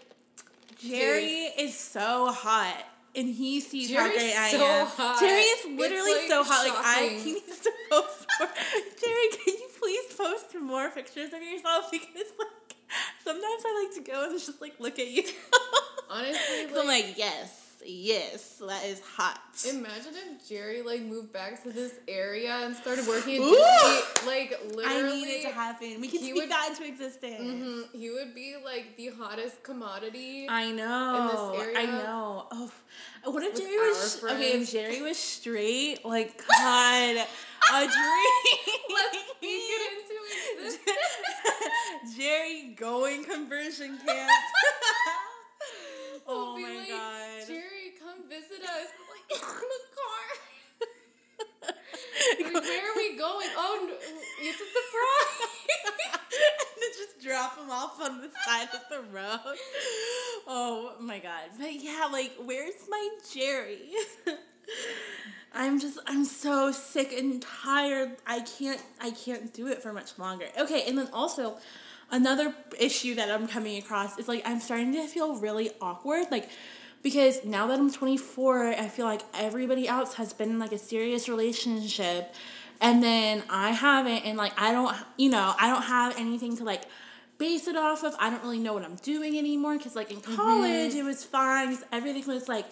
[0.81, 4.87] Jerry is so hot, and he sees how Jerry's great I am.
[4.87, 5.19] hot.
[5.19, 6.67] Jerry is literally like, so hot.
[6.67, 8.49] Like, I he needs to post more.
[9.01, 11.89] Jerry, can you please post more pictures of yourself?
[11.91, 12.75] Because like,
[13.23, 15.23] sometimes I like to go and just like look at you.
[16.09, 19.39] Honestly, 'Cause I'm like, yes, yes, that is hot.
[19.67, 23.49] Imagine if Jerry like moved back to this area and started working Ooh.
[23.55, 24.27] Disney.
[24.27, 25.99] Like I literally, needed to happen.
[26.01, 27.41] We can He speak would- that into existence.
[27.41, 27.83] Mhm.
[27.93, 30.47] He would be like the hottest commodity.
[30.49, 31.15] I know.
[31.21, 31.79] In this area.
[31.79, 32.47] I know.
[32.51, 32.71] Oh,
[33.31, 34.51] what if Jerry was okay?
[34.61, 34.71] If.
[34.71, 38.79] Jerry was straight, like God, a dream.
[38.89, 40.15] Let's speak it into
[40.63, 42.15] existence.
[42.17, 44.31] Jerry going conversion camp.
[46.27, 47.28] oh my like, god.
[48.39, 48.87] Visit us.
[49.11, 50.25] Like in the car.
[52.29, 53.47] Like, where are we going?
[53.55, 53.93] Oh, no,
[54.41, 55.49] it's a surprise.
[56.71, 59.57] and then just drop him off on the side of the road.
[60.47, 61.49] Oh my god.
[61.57, 63.91] But yeah, like, where's my Jerry?
[65.53, 68.17] I'm just I'm so sick and tired.
[68.27, 70.45] I can't I can't do it for much longer.
[70.57, 71.57] Okay, and then also
[72.11, 76.27] another issue that I'm coming across is like I'm starting to feel really awkward.
[76.31, 76.49] Like
[77.01, 80.77] because now that I'm 24, I feel like everybody else has been in like a
[80.77, 82.33] serious relationship
[82.81, 86.63] and then I haven't and like I don't you know, I don't have anything to
[86.63, 86.83] like
[87.37, 88.15] base it off of.
[88.19, 90.35] I don't really know what I'm doing anymore cuz like in mm-hmm.
[90.35, 91.77] college it was fine.
[91.91, 92.65] Everything was like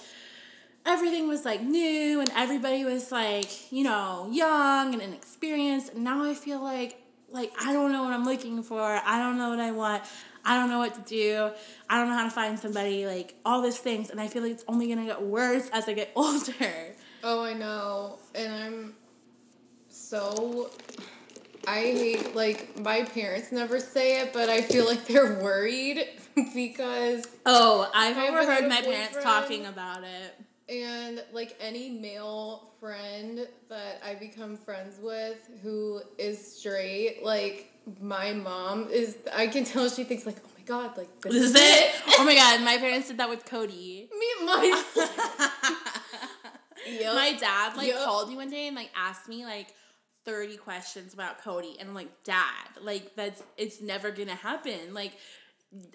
[0.86, 5.94] everything was like new and everybody was like, you know, young and inexperienced.
[5.94, 8.82] And now I feel like like I don't know what I'm looking for.
[8.82, 10.04] I don't know what I want.
[10.48, 11.52] I don't know what to do.
[11.90, 14.10] I don't know how to find somebody, like all these things.
[14.10, 16.96] And I feel like it's only gonna get worse as I get older.
[17.24, 18.18] Oh, I know.
[18.34, 18.96] And I'm
[19.90, 20.70] so.
[21.68, 26.08] I hate, like, my parents never say it, but I feel like they're worried
[26.56, 30.74] because, Oh, I've overheard my parents talking about it.
[30.74, 37.70] and, like, any male friend that I become friends with who is straight, like,
[38.02, 41.44] my mom is, I can tell she thinks, like, oh my god, like, this, This
[41.44, 41.96] is it.
[42.20, 44.10] oh my god, my parents did that with Cody.
[44.12, 44.84] Me, my.
[46.88, 47.16] Yup.
[47.16, 48.06] My dad like Yup.
[48.06, 49.68] called me one day and like asked me like
[50.26, 55.18] 30 questions about Cody and I'm like, "Dad, like that's it's never to happen." Like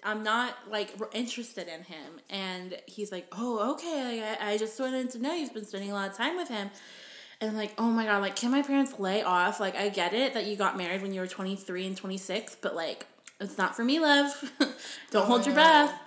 [0.03, 2.19] I'm not like interested in him.
[2.29, 4.21] And he's like, "Oh, okay.
[4.21, 6.49] Like, I, I just wanted to know you've been spending a lot of time with
[6.49, 6.69] him."
[7.43, 9.59] And I'm like, "Oh my god, like can my parents lay off?
[9.59, 12.73] Like I get it that you got married when you were 23 and 26, but
[12.73, 13.05] like
[13.41, 14.31] it's not for me, love.
[15.11, 15.87] Don't hold your Oh, yeah.
[15.87, 15.99] breath."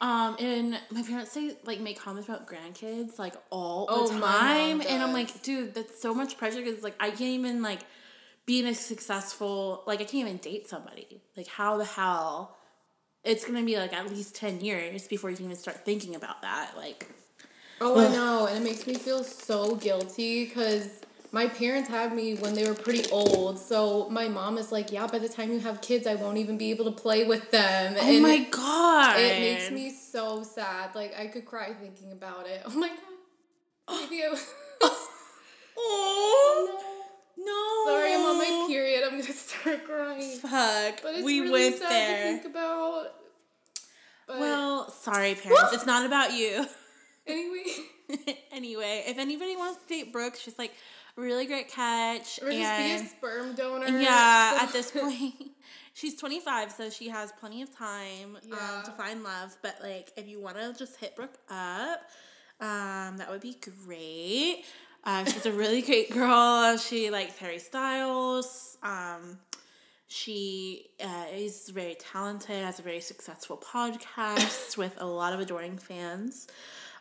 [0.00, 4.20] Um, and my parents say like make comments about grandkids like all the Oh, mom
[4.20, 7.80] time, and I'm like, dude, that's so much pressure because like I can't even like
[8.46, 11.20] be in a successful like I can't even date somebody.
[11.36, 12.56] Like how the hell?
[13.24, 16.42] It's gonna be like at least ten years before you can even start thinking about
[16.42, 16.74] that.
[16.76, 17.10] Like,
[17.80, 20.88] Oh, I know, and it makes me feel so guilty because
[21.30, 23.58] my parents had me when they were pretty old.
[23.58, 26.58] So my mom is like, "Yeah, by the time you have kids, I won't even
[26.58, 30.94] be able to play with them." oh and my god, it makes me so sad.
[30.94, 32.62] Like I could cry thinking about it.
[32.66, 34.08] Oh my god.
[34.10, 34.36] Maybe I.
[35.80, 36.80] Oh
[37.36, 39.04] no, Sorry, I'm on my period.
[39.04, 40.36] I'm gonna start crying.
[40.38, 42.16] Fuck, But it's we really went sad there.
[42.16, 43.14] to think about.
[44.26, 45.72] But Well, sorry, parents.
[45.72, 46.66] it's not about you.
[47.28, 50.72] anyway, anyway, if anybody wants to date Brooke, she's like
[51.16, 52.38] a really great catch.
[52.42, 53.86] or just be a sperm donor.
[53.98, 55.34] yeah, at this point,
[55.94, 59.56] she's 25, so she has plenty of time um, to find love.
[59.62, 62.00] But like, if you want to just hit Brooke up,
[62.60, 64.64] um, that would be great.
[65.04, 66.76] Uh, she's a really great girl.
[66.76, 68.76] She likes Harry Styles.
[68.82, 69.38] Um,
[70.08, 75.76] she uh, is very talented, has a very successful podcast with a lot of adoring
[75.78, 76.46] fans.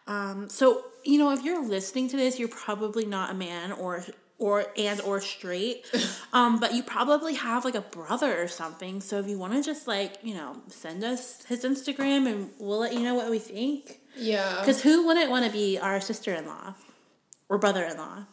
[0.08, 4.04] Um, so you know, if you're listening to this, you're probably not a man or
[4.40, 5.86] or and or straight,
[6.34, 9.02] um, but you probably have like a brother or something.
[9.02, 12.80] So if you want to just like you know send us his Instagram and we'll
[12.80, 14.02] let you know what we think.
[14.16, 14.60] yeah.
[14.60, 16.76] Because who wouldn't want to be our sister in law
[17.50, 18.26] or brother in law?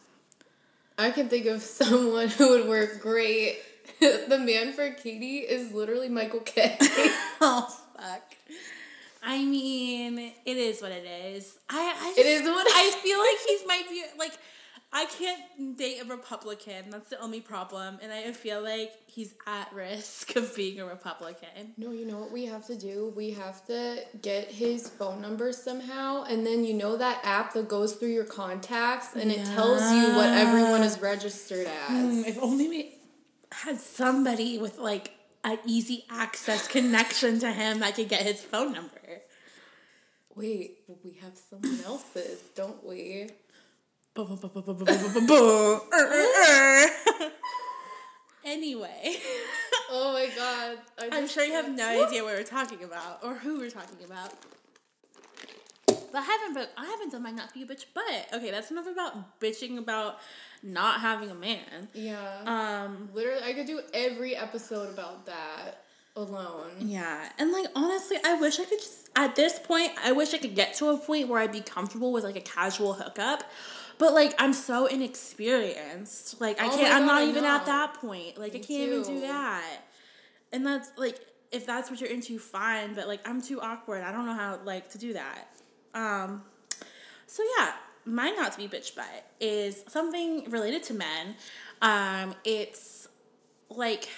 [0.97, 3.57] I can think of someone who would work great.
[3.99, 6.77] the man for Katie is literally Michael K.
[7.41, 8.24] oh fuck.
[9.25, 11.57] I mean, it is what it is.
[11.69, 14.37] I, I just, It is what I feel like he's might be like
[14.93, 16.89] I can't date a Republican.
[16.89, 21.73] That's the only problem, and I feel like he's at risk of being a Republican.
[21.75, 23.11] no, you know what we have to do?
[23.13, 27.67] We have to get his phone number somehow, and then you know that app that
[27.67, 31.89] goes through your contacts and it tells you what everyone is registered as.
[31.91, 32.97] Mm, if only we
[33.51, 35.11] had somebody with like
[35.45, 39.21] an easy access connection to him that could get his phone number.
[40.35, 43.29] Wait, we have someone else's, don't we?
[48.43, 49.17] anyway,
[49.89, 50.77] Oh my god.
[50.99, 54.03] I I'm sure you have no idea what we're talking about or who we're talking
[54.03, 54.33] about.
[56.15, 57.83] But I haven't, but I haven't done my not to be a bitch.
[57.93, 60.19] But okay, that's enough about bitching about
[60.63, 61.89] not having a man.
[61.93, 62.39] Yeah.
[62.45, 65.83] Um, Literally, I could do every episode about that
[66.15, 66.71] alone.
[66.79, 70.37] yeah, and like honestly, I wish I could just at this point, I wish I
[70.37, 73.43] could get to a point where I'd be comfortable with like a casual hookup.
[73.97, 76.39] But like I'm so inexperienced.
[76.41, 76.89] Like I Oh can't.
[76.91, 77.55] my I'm not I even know.
[77.55, 78.37] at that point.
[78.37, 79.81] Like I can't even do that.
[80.53, 81.19] And that's like
[81.51, 82.93] if that's what you're into, fine.
[82.93, 84.03] But like I'm too awkward.
[84.03, 85.47] I don't know how like to do that.
[85.95, 86.43] Um.
[87.25, 87.73] So yeah,
[88.05, 91.35] my not to be bitch butt is something related to men.
[91.81, 92.35] Um.
[92.43, 93.07] It's
[93.69, 94.09] like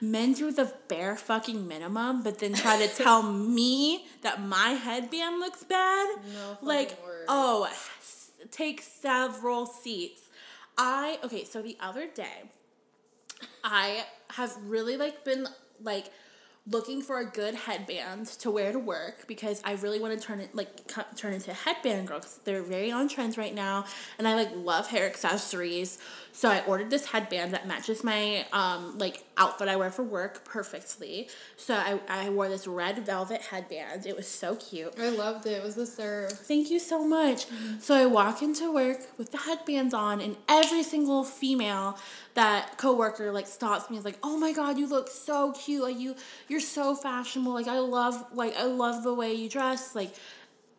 [0.00, 5.40] men do the bare fucking minimum, but then try to tell me that my headband
[5.40, 6.08] looks bad.
[6.32, 7.24] No like, word.
[7.28, 7.70] oh,
[8.50, 10.22] take several seats.
[10.76, 12.50] I okay, so the other day,
[13.64, 15.48] I have really like been
[15.82, 16.10] like
[16.70, 20.40] looking for a good headband to wear to work because I really want to turn
[20.40, 20.68] it like
[21.16, 23.84] turn into a headband girl because they're very on trends right now
[24.18, 25.98] and I like love hair accessories.
[26.38, 30.44] So I ordered this headband that matches my um like outfit I wear for work
[30.44, 31.28] perfectly.
[31.56, 34.06] So I, I wore this red velvet headband.
[34.06, 34.94] It was so cute.
[35.00, 35.54] I loved it.
[35.54, 36.30] It was the serve.
[36.30, 37.46] Thank you so much.
[37.80, 41.98] So I walk into work with the headbands on, and every single female
[42.34, 45.82] that coworker like stops me is like, "Oh my god, you look so cute!
[45.82, 46.14] Like you,
[46.46, 47.52] you're so fashionable.
[47.52, 49.96] Like I love, like I love the way you dress.
[49.96, 50.14] Like."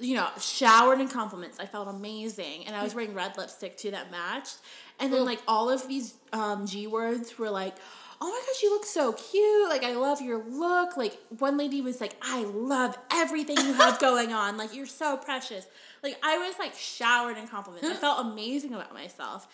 [0.01, 1.59] You know, showered in compliments.
[1.59, 4.55] I felt amazing, and I was wearing red lipstick too that matched.
[4.99, 7.75] And then, like all of these um, G words were like,
[8.21, 9.69] "Oh my gosh, you look so cute!
[9.69, 13.99] Like I love your look." Like one lady was like, "I love everything you have
[14.07, 14.57] going on.
[14.57, 15.65] Like you're so precious."
[16.03, 17.87] Like I was like showered in compliments.
[17.87, 19.47] I felt amazing about myself.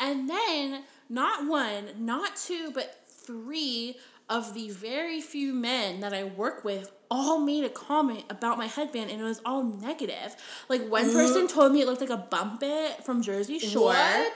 [0.00, 3.96] And then not one, not two, but three
[4.28, 8.66] of the very few men that I work with all made a comment about my
[8.66, 10.36] headband and it was all negative.
[10.68, 13.86] Like one person told me it looked like a bump it from Jersey Shore.
[13.86, 14.32] What?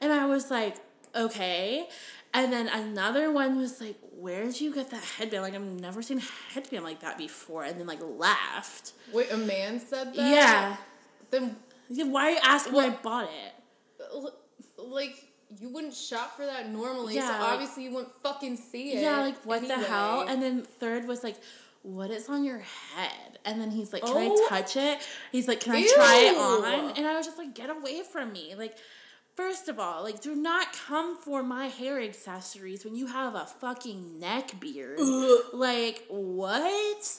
[0.00, 0.76] And I was like,
[1.14, 1.88] okay.
[2.34, 5.42] And then another one was like, where did you get that headband?
[5.42, 7.64] Like, I've never seen a headband like that before.
[7.64, 8.92] And then, like, laughed.
[9.12, 10.30] Wait, a man said that?
[10.30, 10.76] Yeah.
[11.30, 11.56] Then,
[11.88, 14.32] Yeah, Why are you asking where I bought it?
[14.78, 15.28] like,
[15.60, 19.02] you wouldn't shop for that normally, so Yeah, like- obviously you wouldn't fucking see it.
[19.02, 20.22] Yeah, like, what the hell?
[20.22, 21.36] And then third was like,
[21.82, 23.38] what is on your head?
[23.44, 24.46] And then he's like, can I Oh.
[24.48, 24.98] touch it?
[25.32, 26.90] He's like, can I try it on?
[26.96, 28.54] And I was just like, get away from me.
[28.56, 28.76] Like,
[29.36, 33.46] first of all, like, do not come for my hair accessories when you have a
[33.46, 34.98] fucking neck beard.
[35.52, 37.18] Like, what?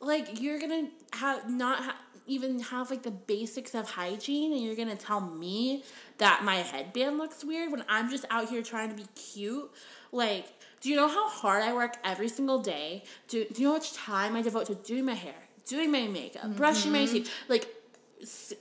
[0.00, 4.76] Like, you're gonna have not ha- even have like the basics of hygiene, and you're
[4.76, 5.84] gonna tell me
[6.18, 9.70] that my headband looks weird when I'm just out here trying to be cute.
[10.12, 10.46] Like,
[10.80, 13.04] do you know how hard I work every single day?
[13.28, 15.34] Do, do you know how much time I devote to doing my hair,
[15.66, 17.14] doing my makeup, brushing my mm-hmm.
[17.14, 17.32] teeth?
[17.48, 17.68] Like,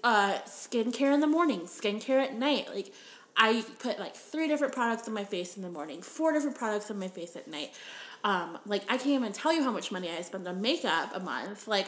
[0.04, 2.68] uh, skincare in the morning, skincare at night.
[2.74, 2.94] Like,
[3.38, 6.90] I put like three different products on my face in the morning, four different products
[6.90, 7.74] on my face at night.
[8.24, 11.20] Um, like, I can't even tell you how much money I spend on makeup a
[11.20, 11.68] month.
[11.68, 11.88] Like,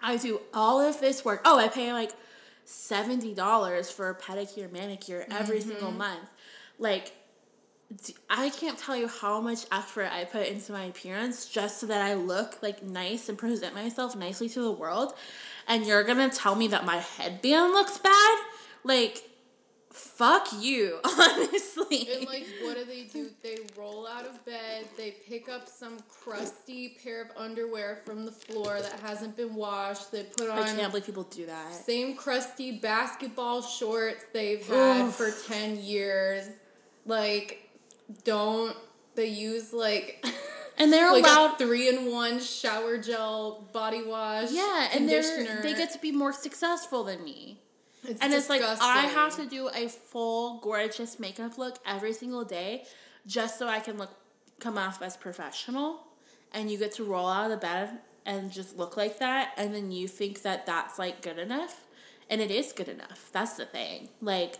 [0.00, 1.42] I do all of this work.
[1.44, 2.12] Oh, I pay like
[2.64, 6.28] seventy dollars for a pedicure, manicure every single month.
[6.78, 7.12] Like,
[8.30, 12.00] I can't tell you how much effort I put into my appearance just so that
[12.00, 15.14] I look like nice and present myself nicely to the world.
[15.72, 18.38] And you're gonna tell me that my headband looks bad?
[18.84, 19.22] Like,
[19.88, 22.08] fuck you, honestly.
[22.14, 23.30] And like, what do they do?
[23.42, 24.84] They roll out of bed.
[24.98, 30.12] They pick up some crusty pair of underwear from the floor that hasn't been washed.
[30.12, 30.58] They put on.
[30.58, 31.72] I can't believe people do that.
[31.72, 35.14] same crusty basketball shorts they've had Oof.
[35.14, 36.50] for ten years.
[37.06, 37.66] Like,
[38.24, 38.76] don't
[39.14, 40.22] they use like?
[40.78, 44.50] And they're like allowed three in one shower gel body wash.
[44.50, 47.60] Yeah, and they're they get to be more successful than me.
[48.04, 52.44] It's and it's like I have to do a full gorgeous makeup look every single
[52.44, 52.84] day
[53.26, 54.10] just so I can look
[54.58, 56.06] come off as professional.
[56.52, 59.74] And you get to roll out of the bed and just look like that and
[59.74, 61.86] then you think that that's like good enough
[62.30, 63.30] and it is good enough.
[63.32, 64.08] That's the thing.
[64.20, 64.58] Like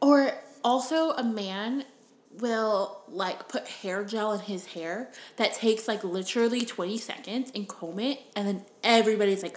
[0.00, 1.84] or also a man
[2.38, 7.68] will like put hair gel in his hair that takes like literally 20 seconds and
[7.68, 9.56] comb it and then everybody's like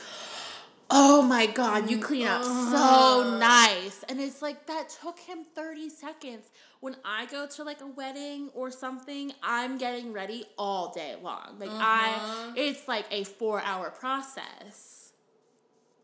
[0.90, 4.04] oh my god you clean up so nice.
[4.10, 6.50] And it's like that took him 30 seconds.
[6.80, 11.58] When i go to like a wedding or something i'm getting ready all day long.
[11.60, 12.54] Like i uh-huh.
[12.56, 15.14] it's like a four hour process.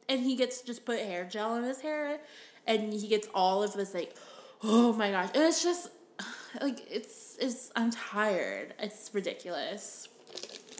[0.07, 2.19] And he gets to just put hair gel in his hair
[2.65, 4.15] and he gets all of this like
[4.63, 5.29] oh my gosh.
[5.33, 5.89] And it's just
[6.61, 10.07] like it's it's i'm tired it's ridiculous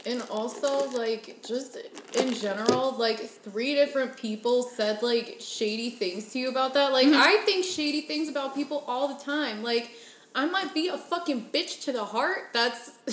[0.05, 1.76] And also, like, just
[2.15, 6.93] in general, like, three different people said, like, shady things to you about that.
[6.93, 7.20] Like, Mm-hmm.
[7.32, 9.61] I think shady things about people all the time.
[9.61, 9.91] Like,
[10.34, 12.43] I might be a fucking bitch to the heart.
[12.53, 12.91] That's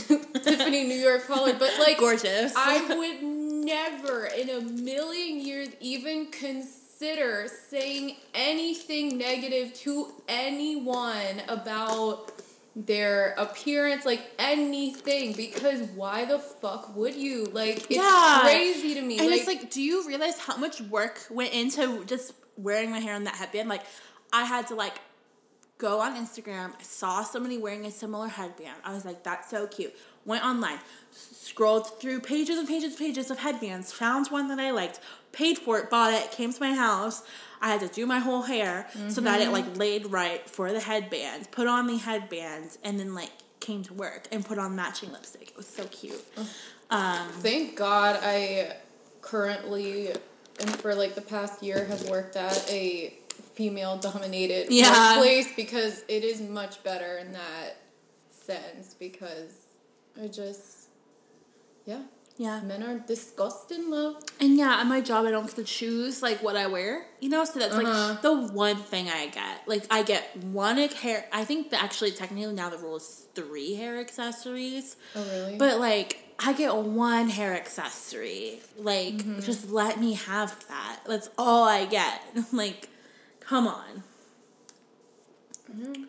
[0.47, 1.59] Tiffany New York Pollard.
[1.59, 2.53] But, like, Gorgeous.
[2.57, 3.21] I would
[3.67, 12.31] never in a million years even consider saying anything negative to anyone about
[12.77, 17.47] their appearance, like anything, because why the fuck would you?
[17.47, 18.41] Like, it's Yeah.
[18.43, 19.19] crazy to me.
[19.19, 23.01] And like, it's like, do you realize how much work went into just wearing my
[23.01, 23.71] hair on that headband?
[23.71, 23.83] Like,
[24.31, 25.01] I had to like
[25.79, 26.75] go on Instagram.
[26.79, 28.77] I saw somebody wearing a similar headband.
[28.85, 29.95] I was like, that's so cute.
[30.27, 30.79] Went online,
[31.13, 35.01] scrolled through pages and pages and pages of headbands, found one that I liked,
[35.33, 37.23] paid for it, bought it, came to my house.
[37.61, 40.81] I had to do my whole hair so that it like laid right for the
[40.81, 43.31] headband, put on the headband, and then like
[43.61, 45.51] came to work and put on matching lipstick.
[45.51, 46.23] It was so cute.
[46.91, 48.77] Um, thank God I
[49.23, 50.11] currently,
[50.61, 53.15] and for like the past year, have worked at a
[53.55, 55.17] female dominated Yeah.
[55.17, 57.77] workplace because it is much better in that
[58.31, 59.53] sense because
[60.23, 60.89] I just,
[61.87, 62.03] yeah.
[62.39, 62.61] Yeah.
[62.61, 64.23] Men are disgusting, love.
[64.41, 67.29] And yeah, at my job, I don't get to choose like what I wear, you
[67.29, 67.45] know.
[67.45, 68.09] So that's Uh-huh.
[68.13, 69.67] like the one thing I get.
[69.67, 71.25] Like I get one hair.
[71.33, 75.57] I think that actually technically now the rule is three hair accessories, Oh, really?
[75.59, 78.61] but like I get one hair accessory.
[78.79, 79.41] Like Mm-hmm.
[79.41, 81.01] just let me have that.
[81.07, 82.21] That's all I get.
[82.53, 82.89] like,
[83.41, 84.03] come on.
[85.75, 86.05] Mm-hmm.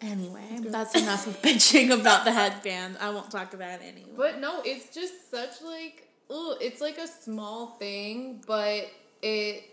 [0.00, 2.96] Anyway, that's enough of bitching about the headband.
[3.00, 4.14] I won't talk about it anymore.
[4.16, 8.88] But no, it's just such like, oh, it's like a small thing, but
[9.22, 9.64] it,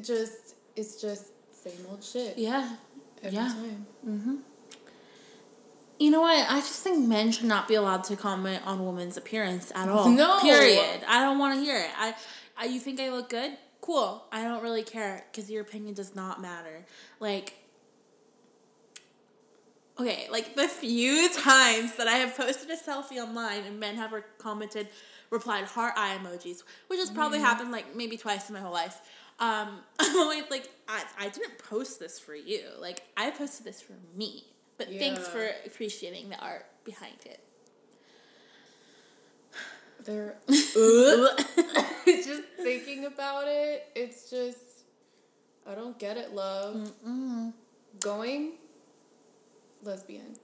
[0.00, 2.76] just, it's just same old shit yeah,
[3.22, 3.48] every yeah.
[3.48, 3.86] time.
[4.08, 4.36] Mm-hmm.
[5.98, 6.48] You know what?
[6.48, 10.10] I just think men should not be allowed to comment on women's appearance at all.
[10.10, 10.40] No.
[10.40, 11.00] Period.
[11.08, 11.90] I don't want to hear it.
[11.96, 12.14] I,
[12.56, 13.56] I, you think I look good?
[13.80, 14.22] Cool.
[14.30, 16.84] I don't really care because your opinion does not matter.
[17.18, 17.54] Like,
[19.98, 24.12] okay, like the few times that I have posted a selfie online and men have
[24.12, 24.88] re- commented,
[25.30, 29.00] replied heart eye emojis, which has probably happened like maybe twice in my whole life.
[29.38, 32.62] Um, I'm always like, I, I didn't post this for you.
[32.80, 34.44] Like, I posted this for me.
[34.78, 37.40] But thanks for appreciating the art behind it.
[40.04, 40.36] They're
[42.06, 43.88] just thinking about it.
[43.94, 44.58] It's just,
[45.66, 46.92] I don't get it, love.
[48.00, 48.52] Going
[49.86, 50.36] lesbian.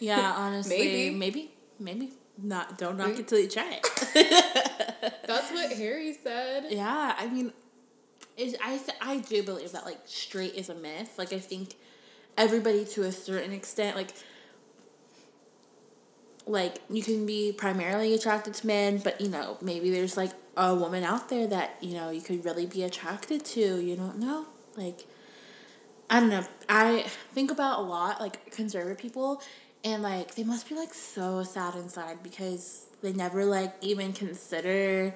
[0.00, 1.14] yeah, honestly, Maybe.
[1.16, 2.12] maybe, maybe
[2.42, 2.78] not.
[2.78, 3.20] Don't knock Maybe.
[3.20, 5.14] it till you try it.
[5.26, 6.66] That's what Harry said.
[6.70, 7.52] yeah, I mean,
[8.36, 11.14] is I th- I do believe that like straight is a myth.
[11.18, 11.74] Like I think
[12.36, 14.10] everybody to a certain extent, like
[16.46, 20.74] like you can be primarily attracted to men, but you know maybe there's like a
[20.74, 23.80] woman out there that you know you could really be attracted to.
[23.80, 25.06] You don't know, like.
[26.12, 26.44] I don't know.
[26.68, 29.42] I think about a lot like conservative people
[29.82, 35.14] and like they must be like so sad inside because they never like even consider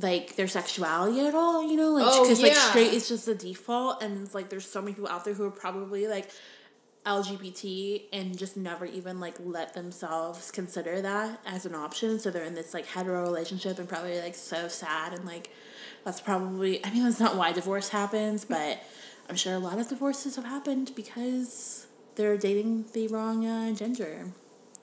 [0.00, 1.90] like their sexuality at all, you know?
[1.92, 4.94] Like Oh, cuz like straight is just the default and it's like there's so many
[4.94, 6.30] people out there who are probably like
[7.04, 12.18] LGBT and just never even like let themselves consider that as an option.
[12.18, 15.50] So they're in this like hetero relationship and probably like so sad and like
[16.02, 18.82] that's probably I mean that's not why divorce happens, but
[19.28, 24.26] I'm sure a lot of divorces have happened because they're dating the wrong uh, gender.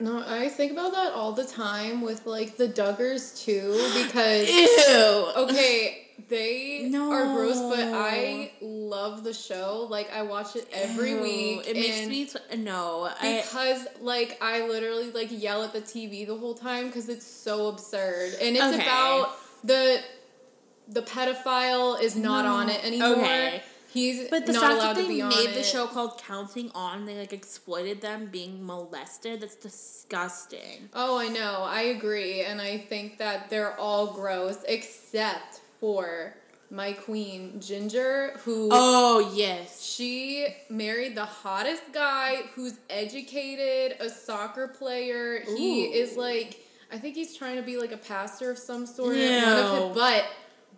[0.00, 3.72] No, I think about that all the time with like the Duggars too
[4.02, 4.48] because
[4.88, 5.44] Ew.
[5.48, 7.12] okay, they No.
[7.12, 9.86] are gross, but I love the show.
[9.90, 11.20] Like I watch it every Ew.
[11.22, 11.68] week.
[11.68, 13.10] It makes me t- no.
[13.20, 17.26] I, because like I literally like yell at the TV the whole time because it's
[17.26, 18.82] so absurd, and it's Okay.
[18.82, 20.00] about the
[20.88, 22.52] the pedophile is not No.
[22.54, 23.08] on it anymore.
[23.18, 23.62] Okay.
[23.92, 27.18] He's But the not fact allowed that they made the show called Counting On, they
[27.18, 29.40] like exploited them being molested.
[29.40, 30.88] That's disgusting.
[30.94, 31.64] Oh, I know.
[31.66, 32.42] I agree.
[32.42, 36.34] And I think that they're all gross except for
[36.70, 39.82] my queen, Jinger, who Oh yes.
[39.82, 45.40] she married the hottest guy who's educated, a soccer player.
[45.40, 46.60] He is like,
[46.92, 49.16] I think he's trying to be like a pastor of some sort.
[49.16, 50.24] One of his, but,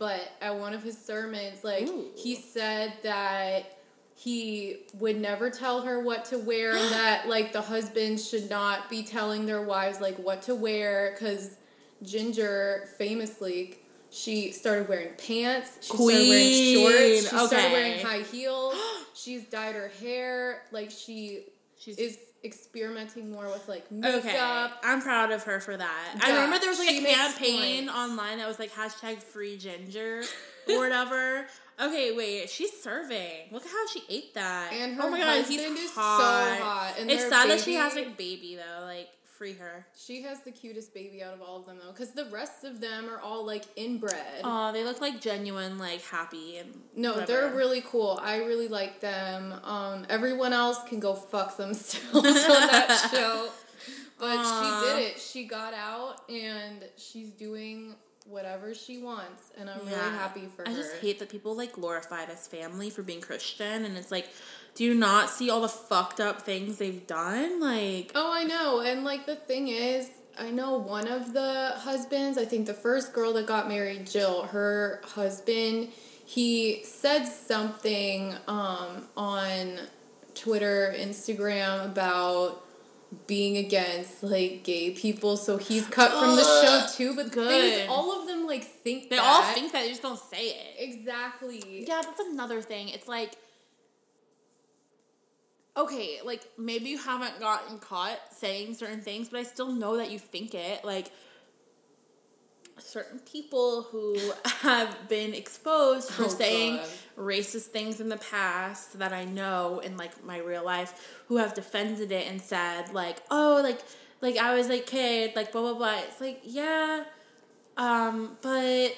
[0.03, 2.07] but at one of his sermons, like, Ooh.
[2.17, 3.79] he said that
[4.17, 8.91] he would never tell her what to wear and that like the husbands should not
[8.91, 11.57] be telling their wives like what to wear because
[12.03, 13.79] Jinger famously
[14.11, 16.89] she started wearing pants she started wearing Queen.
[16.89, 18.75] shorts she started wearing high heels
[19.15, 21.45] she's dyed her hair like she
[21.79, 24.25] She's is experimenting more with like makeup.
[24.25, 24.39] okay.
[24.83, 26.15] I'm proud of her for that.
[26.21, 30.27] I remember there was like she a campaign online that was like hashtag free Jinger
[30.69, 31.47] or whatever.
[31.81, 33.49] Okay, wait, she's serving.
[33.51, 34.73] Look at how she ate that.
[34.73, 36.59] And oh her oh my god, he's is so hot.
[36.61, 38.85] hot, and it's sad that she has like baby though.
[38.85, 39.09] Like
[39.43, 39.85] free her.
[39.97, 42.81] She has the cutest baby out of all of them though, because the rest of
[42.81, 44.15] them are all like inbred.
[44.45, 47.27] Oh, they look like genuine, like happy and no, whatever.
[47.27, 48.21] they're really cool.
[48.23, 49.53] I really like them.
[49.65, 53.49] Um, everyone else can go fuck themselves on that show.
[54.21, 54.85] But Aw.
[54.85, 55.21] she did it.
[55.21, 60.71] She got out and she's doing whatever she wants, and I'm really happy for I
[60.71, 60.79] her.
[60.79, 64.29] I just hate that people like glorify this family for being Christian, and it's like,
[64.75, 67.61] do you not see all the fucked up things they've done?
[67.61, 68.81] Like, Oh, I know.
[68.81, 70.09] And like the thing is,
[70.39, 74.45] I know one of the husbands, I think the first girl that got married, Jill,
[74.45, 75.89] her husband,
[76.25, 79.79] he said something um, on
[80.35, 82.65] Twitter, Instagram about
[83.27, 87.15] being against like gay people, so he's cut from the show too.
[87.15, 87.83] But good.
[87.83, 89.25] is, all of them like think they that.
[89.25, 90.77] all think that, they just don't say it.
[90.79, 91.85] exactly.
[91.87, 92.89] Yeah, that's another thing.
[92.89, 93.33] It's like,
[95.77, 100.11] okay, like maybe you haven't gotten caught saying certain things, but I still know that
[100.11, 100.85] you think it.
[100.85, 101.11] Like,
[102.79, 106.89] certain people who have been exposed for Oh, saying God.
[107.17, 111.55] racist things in the past that I know in like my real life who have
[111.55, 113.81] defended it and said like, oh, like,
[114.21, 115.99] like I was a kid, like blah blah blah.
[116.01, 117.05] It's like, yeah,
[117.77, 118.89] um, but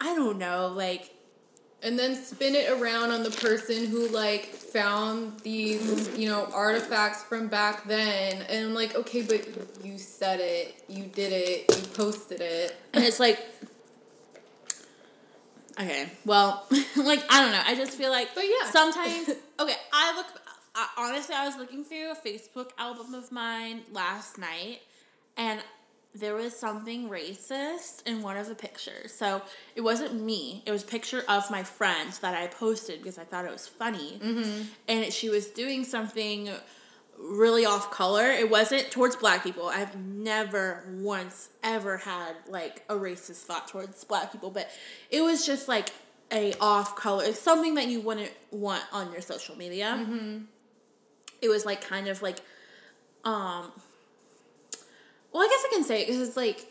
[0.00, 1.10] I don't know, like
[1.86, 7.22] and then spin it around on the person who like found these you know artifacts
[7.22, 9.46] from back then and i'm like okay but
[9.84, 13.38] you said it you did it you posted it And it's like,
[15.78, 16.66] okay, well,
[16.96, 17.62] like I don't know.
[17.64, 18.70] I just feel like, But yeah.
[18.70, 19.28] sometimes.
[19.60, 20.26] Okay, I look.
[20.74, 24.80] I, honestly, I was looking through a Facebook album of mine last night,
[25.36, 25.60] and
[26.18, 29.12] there was something racist in one of the pictures.
[29.12, 29.42] So
[29.74, 30.62] it wasn't me.
[30.66, 33.68] It was a picture of my friend that I posted because I thought it was
[33.68, 34.62] funny, mm-hmm.
[34.88, 36.50] and she was doing something
[37.18, 38.24] really off color.
[38.24, 39.68] It wasn't towards black people.
[39.68, 44.70] I've never once ever had like a racist thought towards black people, but
[45.10, 45.90] it was just like
[46.32, 47.24] a off color.
[47.24, 50.06] It's something that you wouldn't want on your social media.
[51.40, 52.40] It was like kind of like,
[53.24, 53.72] um,
[55.36, 56.64] well, I guess I can say it because it's like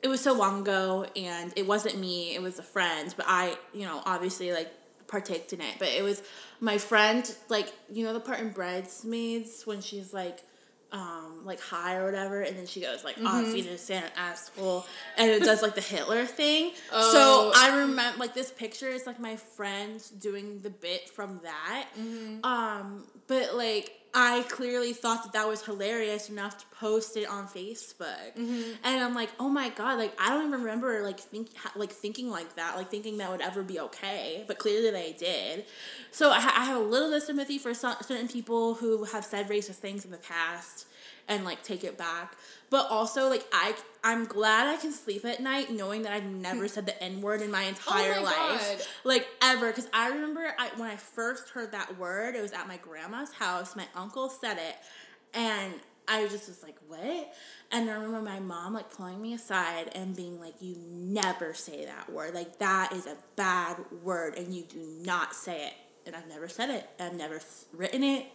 [0.00, 2.36] it was so long ago and it wasn't me.
[2.36, 4.70] It was a friend, but I, you know, obviously like
[5.08, 5.74] partaked in it.
[5.80, 6.22] But it was
[6.60, 10.44] my friend, like you know the part in Bridesmaids when she's like.
[10.92, 14.86] Um, like high or whatever, and then she goes like, "Oh, feed it an asshole,"
[15.18, 16.70] and it does like the Hitler thing.
[16.92, 17.12] Oh.
[17.12, 21.88] So I remember like this picture is like my friend doing the bit from that.
[22.44, 27.46] Um, but like I clearly thought that that was hilarious enough to post it on
[27.48, 28.72] Facebook, mm-hmm.
[28.82, 31.92] and I'm like, oh my god, like I don't even remember like think ha- like
[31.92, 34.42] thinking like that, like thinking that would ever be okay.
[34.48, 35.66] But clearly they did.
[36.12, 39.22] So I, I have a little bit of sympathy for some, certain people who have
[39.22, 40.86] said racist things in the past
[41.28, 42.36] and like take it back.
[42.70, 46.62] But also like I I'm glad I can sleep at night knowing that I've never
[46.62, 46.66] hmm.
[46.66, 48.78] said the N word in my oh entire my life.
[48.78, 48.86] God.
[49.04, 49.72] Like ever.
[49.72, 53.32] Cause I remember I when I first heard that word, it was at my grandma's
[53.32, 53.76] house.
[53.76, 54.76] My uncle said it
[55.34, 55.74] and
[56.08, 57.32] I just was like, What?
[57.72, 61.84] And I remember my mom like pulling me aside and being like, You never say
[61.84, 62.34] that word.
[62.34, 65.72] Like that is a bad word and you do not say it.
[66.06, 66.88] And I've never said it.
[67.00, 67.40] I've never
[67.72, 68.26] written it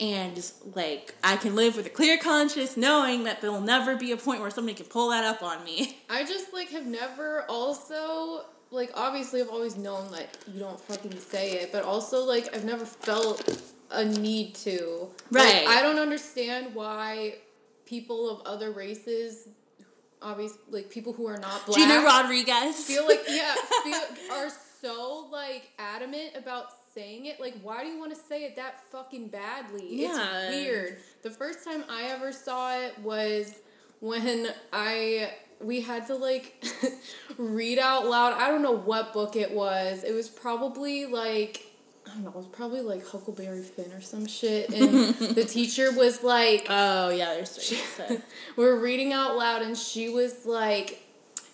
[0.00, 3.96] and just like I can live with a clear conscience knowing that there will never
[3.96, 5.98] be a point where somebody can pull that up on me.
[6.10, 11.18] i just like have never also like obviously i've always known that you don't fucking
[11.18, 15.64] say it but also like i've never felt a need to Right.
[15.64, 17.36] Like, i don't understand why
[17.86, 19.48] people of other races
[20.20, 22.84] obviously like people who are not black Gina Rodriguez.
[22.84, 24.00] feel like yeah feel,
[24.32, 24.48] are
[24.82, 27.40] so like adamant about saying it?
[27.40, 29.86] Like why do you want to say it that fucking badly?
[29.90, 30.42] Yeah.
[30.42, 30.98] it's weird.
[31.22, 33.54] The first time i ever saw it was
[34.00, 36.64] when i we had to like
[37.38, 38.34] read out loud.
[38.34, 40.04] I don't know what book it was.
[40.04, 41.64] It was probably like
[42.06, 44.70] I don't know, it was probably like Huckleberry Finn or some shit.
[44.70, 48.20] And the teacher was like, oh yeah, there's so
[48.56, 51.02] we're reading out loud and she was like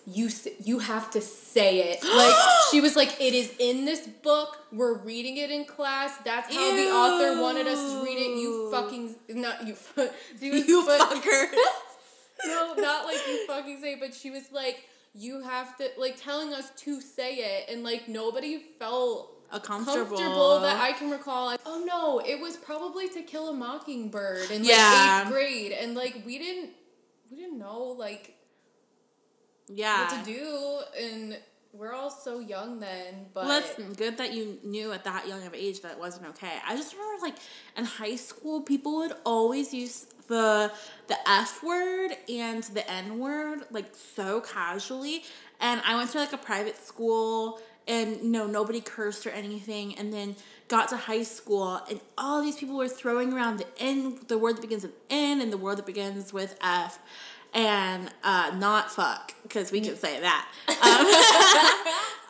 [0.07, 0.29] you
[0.63, 2.35] you have to say it like
[2.71, 6.75] she was like it is in this book we're reading it in class that's how
[6.75, 8.71] the author wanted us to read it you Ew.
[8.71, 10.09] fucking not you was-
[10.41, 11.47] you but- fucker.
[12.45, 14.83] no not like you fucking say it, but she was like
[15.13, 20.05] you have to like telling us to say it and like nobody felt a comfortable.
[20.17, 21.45] comfortable that I can recall.
[21.45, 25.21] Like, oh no, it was probably To Kill a Mockingbird in like Yeah.
[25.21, 26.71] eighth grade, and like we didn't
[27.31, 28.34] we didn't know like
[29.67, 30.13] yeah.
[30.13, 31.37] what to do, and
[31.73, 33.27] we're all so young then.
[33.33, 36.27] But Well, that's good that you knew at that young of age that it wasn't
[36.27, 36.53] okay.
[36.65, 37.35] I just remember, like
[37.77, 40.71] in high school, people would always use the
[41.07, 45.23] the F word and the N word like so casually.
[45.59, 49.97] And I went to like a private school, and no, nobody cursed or anything.
[49.97, 50.35] And then
[50.67, 54.57] got to high school, and all these people were throwing around the N, the word
[54.57, 56.99] that begins with N, and the word that begins with F.
[57.55, 60.51] And uh, not fuck, because we can say that.
[60.75, 61.07] Um,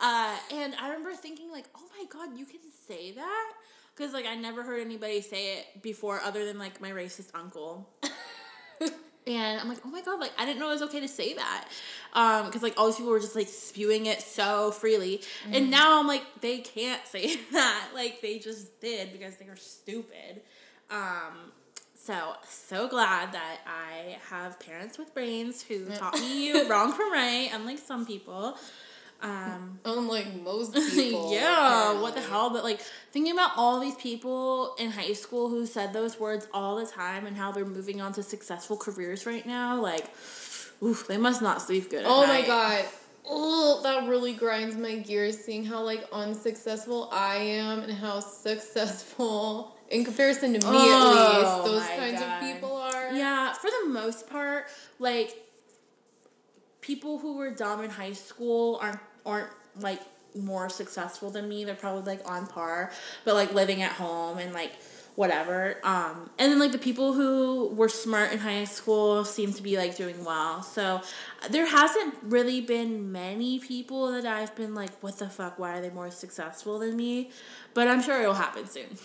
[0.00, 3.52] uh, and I remember thinking like, oh my god, you can say that
[3.94, 7.88] because like I never heard anybody say it before, other than like my racist uncle.
[9.26, 11.34] and I'm like, oh my god, like I didn't know it was okay to say
[11.34, 11.68] that,
[12.12, 15.98] um, because like all these people were just like spewing it so freely, and now
[15.98, 20.42] I'm like, they can't say that, like they just did because they were stupid.
[20.90, 21.52] Um,
[22.06, 27.50] so so glad that I have parents with brains who taught me wrong from right,
[27.52, 28.56] unlike some people.
[29.22, 32.50] Um, unlike most people, yeah, what the hell?
[32.50, 32.80] But like
[33.10, 37.26] thinking about all these people in high school who said those words all the time
[37.26, 40.06] and how they're moving on to successful careers right now, like,
[40.82, 42.04] oof, they must not sleep good.
[42.04, 42.84] At Oh my god.
[43.28, 49.75] Oh, that really grinds my gears seeing how like unsuccessful I am and how successful
[49.90, 52.42] in comparison to me Oh at least those kinds God.
[52.42, 53.12] of people are.
[53.12, 54.66] Yeah, for the most part,
[54.98, 55.34] like
[56.80, 60.00] people who were dumb in high school aren't aren't like
[60.34, 61.64] more successful than me.
[61.64, 62.92] They're probably like on par,
[63.24, 64.72] but like living at home and like
[65.16, 65.78] whatever.
[65.82, 69.76] Um, and then like the people who were smart in high school seem to be
[69.78, 70.62] like doing well.
[70.62, 71.00] So
[71.50, 75.58] there hasn't really been many people that I've been like, what the fuck?
[75.58, 77.30] Why are they more successful than me?
[77.72, 78.98] But I'm sure it'll happen soon.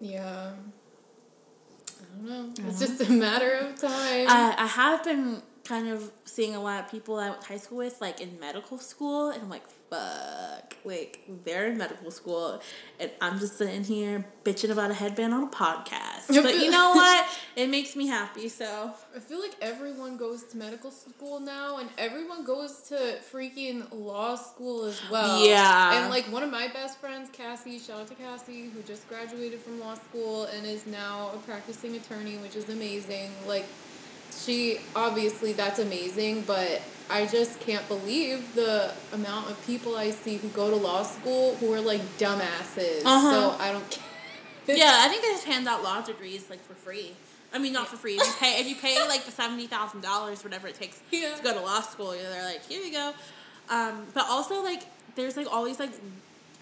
[0.00, 0.52] Yeah.
[1.98, 2.68] I don't know.
[2.68, 4.26] It's just a matter of time.
[4.28, 7.56] I, I have been kind of seeing a lot of people I went to high
[7.58, 10.76] school with, like in medical school, and I'm like, fuck.
[10.84, 12.60] Like, they're in medical school,
[13.00, 16.28] and I'm just sitting here bitching about a headband on a podcast.
[16.28, 17.26] But you know what?
[17.56, 18.92] It makes me happy, so.
[19.14, 24.36] I feel like everyone goes to medical school now, and everyone goes to freaking law
[24.36, 25.44] school as well.
[25.44, 26.00] Yeah.
[26.00, 29.60] And like one of my best friends, Cassie, shout out to Cassie, who just graduated
[29.60, 33.30] from law school and is now a practicing attorney, which is amazing.
[33.48, 33.66] Like,
[34.44, 40.36] she obviously that's amazing, but I just can't believe the amount of people I see
[40.36, 43.02] who go to law school who are like dumbasses.
[43.04, 43.30] Uh-huh.
[43.30, 43.98] So I don't.
[44.68, 47.12] Yeah, I think they just hand out law degrees, like, for free.
[47.54, 48.14] I mean, not for free.
[48.16, 51.36] If you pay, if you pay like the seventy thousand dollars, whatever it takes Yeah.
[51.36, 53.12] to go to law school, they're like, here you go.
[53.70, 54.82] Um, but also, like,
[55.14, 55.92] there's like all these like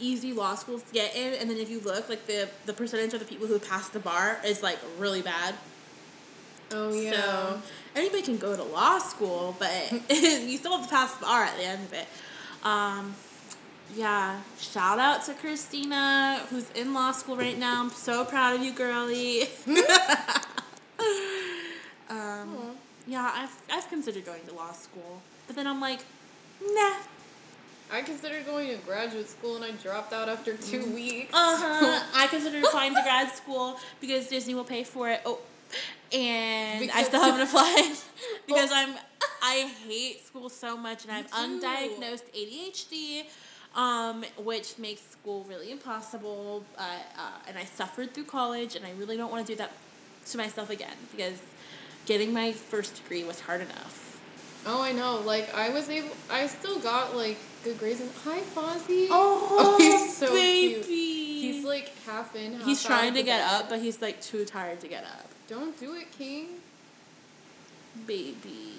[0.01, 3.15] easy law schools to get in, and then if you look, like the the percentage
[3.15, 5.55] of the people who pass the bar is like really bad.
[6.75, 7.13] Oh yeah.
[7.13, 7.63] So
[7.95, 11.57] anybody can go to law school, but you still have to pass the bar at
[11.57, 12.07] the end of it.
[12.65, 13.15] Um,
[13.95, 17.81] yeah, shout out to Christina, who's in law school right now.
[17.81, 19.43] I'm so proud of you, girly.
[22.11, 26.01] um, yeah, I've, I've considered going to law school, but then I'm like,
[26.61, 26.95] nah.
[27.93, 31.33] I considered going to graduate school and I dropped out after two weeks.
[31.33, 32.03] Uh huh.
[32.15, 35.21] I considered applying to grad school because Disney will pay for it.
[35.25, 35.39] Oh,
[36.15, 37.93] and I still haven't applied
[38.47, 38.95] because I'm
[39.43, 43.25] I hate school so much and I have undiagnosed ADHD,
[43.79, 46.65] um, which makes school really impossible.
[46.79, 46.83] Uh,
[47.19, 49.73] uh, and I suffered through college, and I really don't want to do that
[50.27, 51.43] to myself again because
[52.07, 54.21] getting my first degree was hard enough.
[54.67, 55.21] Oh, I know.
[55.21, 56.17] Like I was able.
[56.31, 58.01] I still got like good grades.
[58.01, 59.09] And hi, Fozzie.
[59.11, 60.75] Oh, he's so baby.
[60.75, 60.85] cute.
[60.87, 62.55] He's like half in.
[62.55, 65.34] Half He's trying to get up, but he's like too tired to get up.
[65.49, 66.47] Don't do it, King.
[68.07, 68.73] Baby.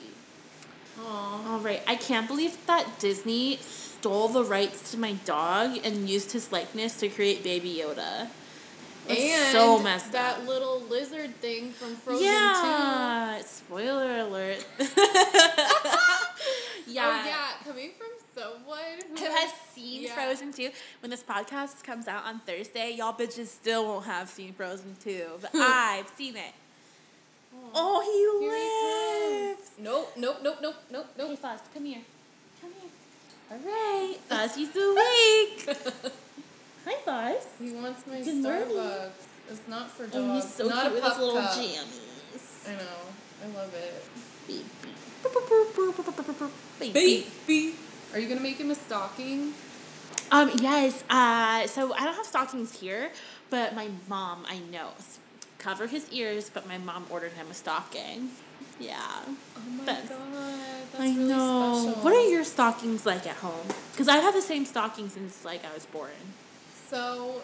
[0.99, 1.53] Aw.
[1.53, 6.31] All right, I can't believe that Disney stole the rights to my dog and used
[6.31, 8.29] his likeness to create Baby Yoda.
[9.07, 10.47] That's and so messed that up.
[10.47, 14.65] little lizard thing from Frozen yeah, spoiler alert.
[16.87, 17.21] Oh, yeah.
[17.23, 18.77] Oh yeah, coming from someone
[19.09, 20.13] who Who has seen yeah.
[20.13, 20.69] Frozen 2?
[21.01, 25.25] When this podcast comes out on Thursday, y'all bitches still won't have seen Frozen 2,
[25.41, 25.61] but hmm.
[25.61, 26.53] I've seen it.
[27.53, 29.69] Oh, oh he Here lives.
[29.69, 29.79] comes.
[29.79, 31.35] Nope, nope, nope, nope, nope, Hey.
[31.37, 32.01] Fuzz, come here.
[32.61, 32.91] Come here.
[33.51, 35.77] All right, Fuzzy's awake.
[36.85, 37.47] Hi, Fuzz.
[37.59, 38.67] He wants my Good morning.
[38.67, 39.09] Starbucks.
[39.49, 40.15] It's not for dogs.
[40.15, 41.51] Oh, he's so not cute with his little cup.
[41.51, 42.67] jammies.
[42.67, 42.99] I know.
[43.43, 44.09] I love it.
[44.47, 44.65] Baby.
[46.79, 47.27] Baby.
[47.47, 47.74] Baby.
[48.15, 49.53] Are you gonna make him a stocking?
[50.31, 51.03] Um, yes.
[51.09, 53.11] Uh, so I don't have stockings here,
[53.49, 54.91] but my mom, I know,
[55.59, 56.49] cover his ears.
[56.51, 58.29] But my mom ordered him a stocking.
[58.79, 58.97] Yeah.
[59.27, 60.19] Oh my But- god,
[60.93, 61.81] that's I really know.
[61.83, 62.01] special.
[62.03, 63.67] What are your stockings like at home?
[63.91, 66.11] Because I've had the same stocking since like I was born.
[66.89, 67.41] So,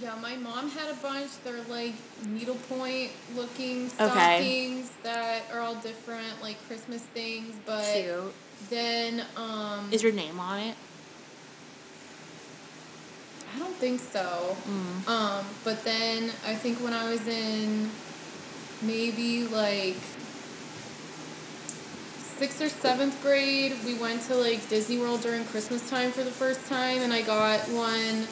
[0.00, 1.30] yeah, my mom had a bunch.
[1.42, 1.94] They're like
[2.26, 3.92] needlepoint looking Okay.
[3.98, 7.56] stockings that are all different, like Christmas things.
[7.66, 8.32] But Cute.
[8.68, 10.76] Then, um, Is your name on it?
[13.54, 14.56] I don't think so.
[14.68, 15.08] Mm.
[15.08, 17.90] Um, but then I think when I was in
[18.82, 19.96] maybe like
[22.40, 26.30] sixth or seventh grade, we went to like Disney World during Christmas time for the
[26.30, 28.26] first time, and I got one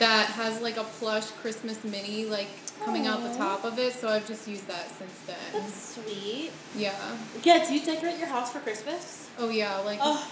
[0.00, 2.48] that has like a plush Christmas mini like
[2.84, 3.92] coming out the top of it.
[3.92, 5.36] So I've just used that since then.
[5.52, 6.50] That's sweet.
[6.76, 6.94] Yeah.
[7.42, 7.66] Yeah.
[7.66, 9.28] Do you decorate your house for Christmas?
[9.38, 10.26] Oh yeah, like Oh,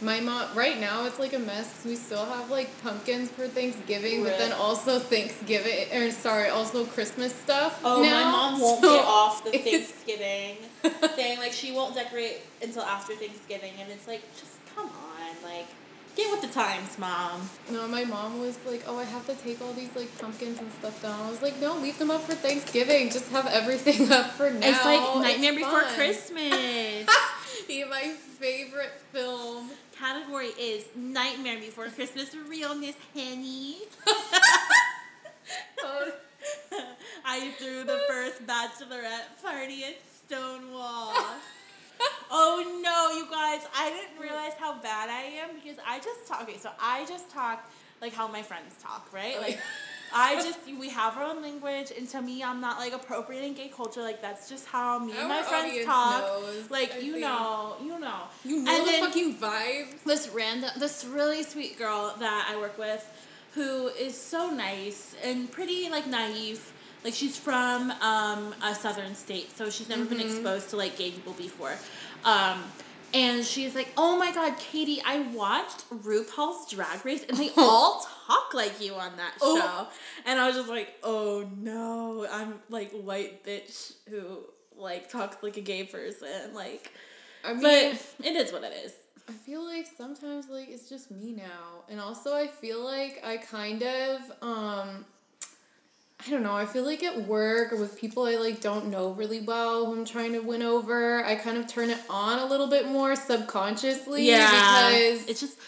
[0.00, 0.54] my mom.
[0.56, 4.52] Right now it's like a mess we still have like pumpkins for Thanksgiving, but then
[4.52, 7.80] also Thanksgiving or sorry, also Christmas stuff.
[7.84, 10.56] Oh, my mom won't so get off the Thanksgiving
[11.16, 11.38] thing.
[11.38, 15.66] Like, she won't decorate until after Thanksgiving, and it's like, just come on, like,
[16.16, 17.48] get with the times, mom.
[17.70, 20.70] No, my mom was like, "Oh, I have to take all these like pumpkins and
[20.72, 23.10] stuff down." I was like, "No, leave them up for Thanksgiving.
[23.10, 27.06] Just have everything up for now." it's like Nightmare It's Before fun." Christmas.
[27.88, 29.70] my favorite film.
[29.98, 33.76] Category is Nightmare Before Christmas realness, Henny.
[35.84, 36.12] Oh,
[37.24, 41.12] I threw the first bachelorette party at Stonewall.
[42.30, 43.60] oh no, you guys!
[43.76, 46.42] I didn't realize how bad I am because I just talk.
[46.42, 49.38] Okay, so I just talk like how my friends talk, right?
[49.40, 49.58] Like,
[50.14, 53.68] I just we have our own language, and to me, I'm not like appropriating gay
[53.74, 54.02] culture.
[54.02, 56.20] Like that's just how me and my friends talk.
[56.22, 57.24] knows, like I you think.
[57.24, 58.20] know, you know.
[58.44, 60.02] you know And the then- fucking vibes.
[60.04, 63.04] this random this really sweet girl that I work with
[63.54, 66.72] who is so nice and pretty like naive.
[67.04, 71.10] Like she's from um, a southern state, so she's never been exposed to like gay
[71.10, 71.74] people before.
[72.24, 72.62] Um,
[73.14, 78.06] and she's like, "Oh my god, Katie, I watched RuPaul's Drag Race, and they all
[78.26, 79.58] talk like you on that Oh.
[79.58, 79.88] show."
[80.24, 84.38] And I was just like, "Oh no, I'm like white bitch who
[84.76, 86.92] like talks like a gay person." Like,
[87.44, 88.92] I mean, but it is what it is.
[89.28, 91.84] I feel like sometimes like it's just me now.
[91.88, 95.04] And also I feel like I kind of um
[96.24, 99.10] I don't know, I feel like at work or with people I like don't know
[99.12, 102.46] really well who I'm trying to win over, I kind of turn it on a
[102.46, 105.58] little bit more subconsciously Yeah, because it's just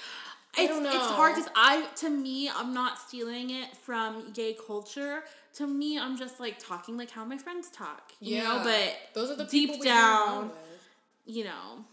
[0.57, 4.33] I it's, don't know it's hard because I to me I'm not stealing it from
[4.33, 5.25] gay culture.
[5.55, 8.61] To me, I'm just like talking like how my friends talk, you know.
[8.65, 10.51] But those are the deep people we hang around down,
[11.27, 11.85] you know,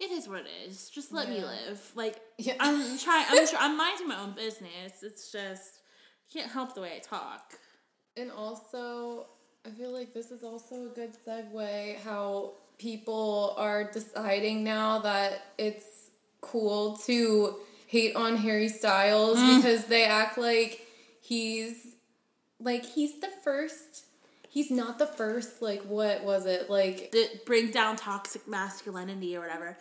[0.00, 0.90] it is what it is.
[0.90, 1.92] Just let me live.
[1.94, 2.54] Like Yeah.
[2.60, 3.26] I'm trying.
[3.28, 5.02] I'm sure I'm minding my own business.
[5.02, 5.79] It's just
[6.32, 7.58] can't help the way I talk.
[8.16, 9.26] And also,
[9.66, 15.42] I feel like this is also a good segue how people are deciding now that
[15.58, 16.10] it's
[16.40, 17.56] cool to
[17.86, 19.56] hate on Harry Styles mm.
[19.56, 20.86] because they act like
[21.20, 21.86] he's
[22.58, 24.04] like he's the first
[24.48, 29.40] he's not the first like what was it like that bring down toxic masculinity or
[29.40, 29.76] whatever.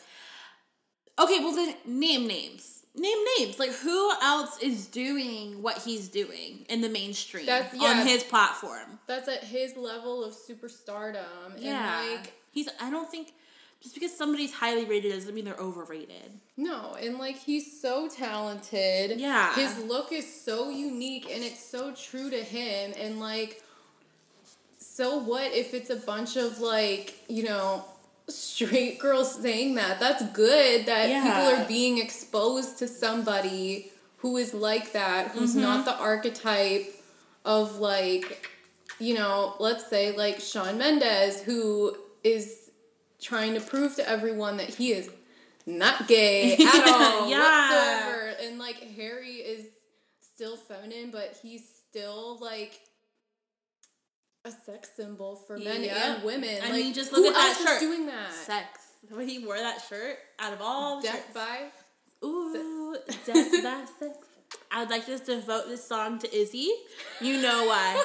[1.17, 2.78] Okay, well then name names.
[2.95, 3.59] Name names.
[3.59, 7.87] Like who else is doing what he's doing in the mainstream That's- yeah.
[8.01, 8.99] on his platform?
[9.07, 12.01] that's at his level of superstardom Yeah.
[12.01, 13.33] and like he's I don't think
[13.81, 16.31] just because somebody's highly rated doesn't mean they're overrated.
[16.57, 19.19] No, and like he's so talented.
[19.19, 19.53] Yeah.
[19.55, 23.63] His look is so unique and it's so true to him and like
[24.77, 27.85] so what if it's a bunch of like, you know,
[28.31, 29.99] straight girls saying that?
[29.99, 31.23] That's good that Yeah.
[31.23, 35.61] people are being exposed to somebody who is like that, who's Mm-hmm.
[35.61, 36.93] not the archetype
[37.45, 38.47] of like,
[38.99, 42.69] you know, let's say like Shawn Mendes who is
[43.21, 45.09] trying to prove to everyone that he is
[45.65, 47.39] not gay at all Yeah.
[48.09, 48.33] whatsoever.
[48.43, 49.65] And like Harry is
[50.21, 52.79] still feminine, but he's still like
[54.49, 55.97] a sex symbol for men Yep.
[55.97, 56.57] and women.
[56.61, 57.79] I like, mean, just look who at that else shirt.
[57.79, 58.33] doing that?
[58.33, 58.67] Sex.
[59.09, 61.33] When he wore that shirt, out of all Death shirts.
[61.33, 61.59] by
[62.25, 64.17] Ooh, death by sex.
[64.71, 66.69] I would like to devote this song to Izzy.
[67.21, 68.03] You know why.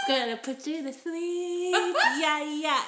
[0.00, 1.74] it's gonna put you to sleep.
[2.20, 2.82] Yeah, yeah.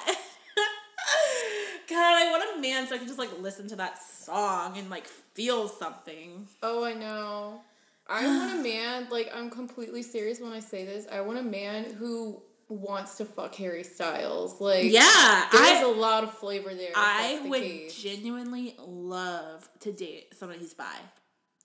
[1.89, 4.91] God, I want a man so I can just like listen to that song and
[4.91, 6.47] like feel something.
[6.63, 7.61] Oh, I know.
[8.09, 11.07] I want a man, like, I'm completely serious when I say this.
[11.11, 14.61] I want a man who wants to fuck Harry Styles.
[14.61, 16.91] Like, Yeah, there's I a lot of flavor there.
[16.97, 17.95] I the would case.
[18.03, 20.85] genuinely love to date somebody who's bi.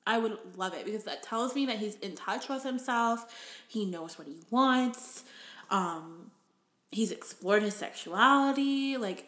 [0.05, 3.63] I would love it because that tells me that he's in touch with himself.
[3.67, 5.23] He knows what he wants.
[5.69, 6.31] Um,
[6.91, 8.97] he's explored his sexuality.
[8.97, 9.27] Like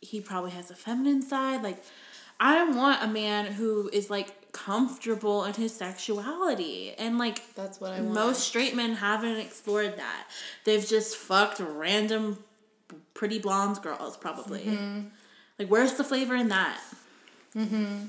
[0.00, 1.62] he probably has a feminine side.
[1.62, 1.82] Like
[2.40, 7.92] I want a man who is like comfortable in his sexuality and like That's what
[7.92, 8.14] I want.
[8.14, 10.26] most straight men haven't explored that.
[10.64, 12.38] They've just fucked random
[13.12, 14.60] pretty blonde girls probably.
[14.60, 15.00] Mm-hmm.
[15.58, 16.80] Like where's the flavor in that?
[17.54, 18.08] Mhm.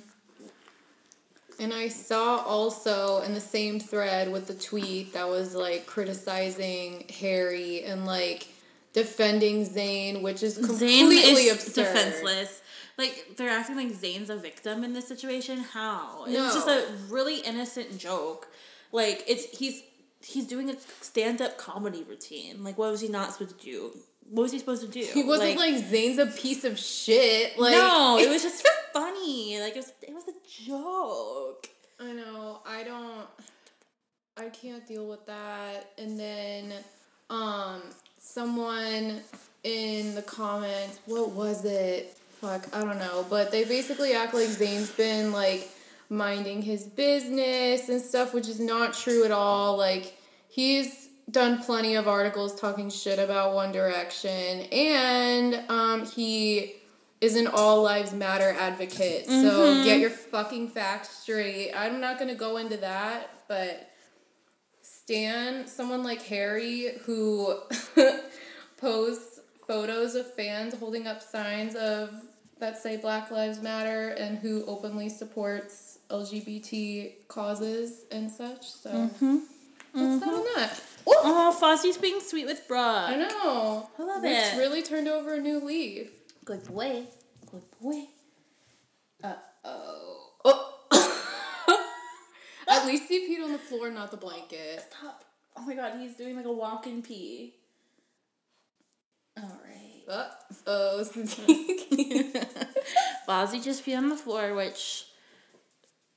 [1.59, 7.05] And I saw also in the same thread with the tweet that was like criticizing
[7.21, 8.47] Harry and like
[8.93, 11.93] defending Zayn, which is completely is absurd.
[11.93, 12.61] defenseless.
[12.97, 15.59] Like they're acting like Zayn's a victim in this situation.
[15.59, 16.25] How?
[16.27, 16.45] No.
[16.45, 18.47] It's just a really innocent joke.
[18.91, 19.83] Like it's he's
[20.21, 22.63] he's doing a stand up comedy routine.
[22.63, 23.91] Like what was he not supposed to do?
[24.29, 25.05] What was he supposed to do?
[25.13, 27.59] He wasn't like, Zayn's a piece of shit.
[27.59, 29.59] Like no, it was just funny.
[29.59, 31.69] Like it was it was a joke.
[31.99, 32.61] I know.
[32.65, 33.27] I don't.
[34.37, 35.91] I can't deal with that.
[35.97, 36.73] And then,
[37.29, 37.81] um,
[38.19, 39.21] someone
[39.63, 42.17] in the comments, what was it?
[42.45, 43.25] Fuck, I don't know.
[43.29, 45.67] But they basically act like Zayn's been like
[46.09, 49.77] minding his business and stuff, which is not true at all.
[49.77, 50.15] Like
[50.47, 56.73] he's done plenty of articles talking shit about One Direction, and um, he
[57.19, 59.25] is an all lives matter advocate.
[59.25, 61.71] So get your fucking facts straight.
[61.73, 63.89] I'm not gonna go into that, but
[64.83, 67.57] Stan, someone like Harry who
[68.77, 69.24] posts
[69.75, 72.09] photos of fans holding up signs of
[72.59, 78.69] that say Black Lives Matter and who openly supports LGBT causes and such.
[78.69, 79.09] So
[79.93, 80.81] that's that on that.
[81.05, 83.09] Oh, Fozzie's being sweet with Brooke.
[83.09, 83.89] I know.
[83.99, 84.57] I love it.
[84.57, 86.09] really turned over a new leaf.
[86.45, 87.03] Good boy.
[87.51, 88.05] Good boy.
[89.21, 89.33] Uh
[89.65, 90.29] oh.
[90.45, 91.89] oh.
[92.69, 94.85] At least he peed on the floor, not the blanket.
[94.89, 95.25] Stop.
[95.57, 97.55] Oh my god, he's doing like a walk and pee.
[99.37, 100.03] Alright.
[100.07, 100.29] Uh
[100.67, 101.03] oh.
[103.27, 105.05] Fozzie just peed on the floor, which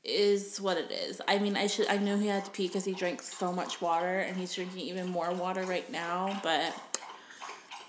[0.04, 1.20] is what it is.
[1.26, 3.80] I mean, I should I know he had to pee because he drank so much
[3.80, 6.40] water, and he's drinking even more water right now.
[6.42, 6.74] But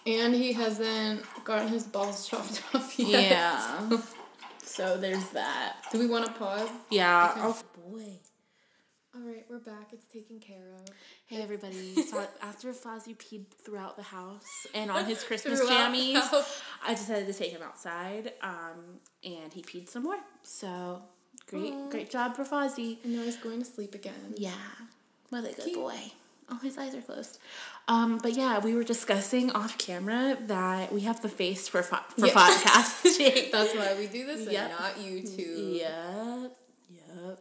[0.05, 3.31] and he hasn't gotten his balls chopped off yet.
[3.31, 3.97] yeah,
[4.63, 5.77] so there's that.
[5.91, 6.69] Do we want to pause?
[6.89, 7.31] Yeah.
[7.31, 7.41] Okay.
[7.43, 8.19] Oh boy.
[9.15, 9.91] All right, we're back.
[9.91, 10.87] It's taken care of.
[11.25, 11.95] Hey everybody!
[12.03, 16.61] So after Fozzie peed throughout the house and on his Christmas Throughout the jammies, house.
[16.85, 18.33] I decided to take him outside.
[18.43, 20.17] Um, and he peed some more.
[20.43, 21.01] So
[21.47, 21.89] great, Aw.
[21.89, 22.97] great job for Fozzie.
[23.03, 24.35] And now he's going to sleep again.
[24.37, 24.51] Yeah,
[25.29, 25.75] what a good Cute.
[25.75, 25.99] boy.
[26.51, 27.39] Oh, his eyes are closed.
[27.87, 31.97] Um, but yeah, we were discussing off camera that we have the face for fo-
[32.15, 32.33] for Yeah.
[32.33, 33.51] podcasting.
[33.51, 34.69] That's why we do this Yep.
[34.69, 35.77] and not YouTube.
[35.79, 36.57] Yep.
[36.91, 37.39] Yep.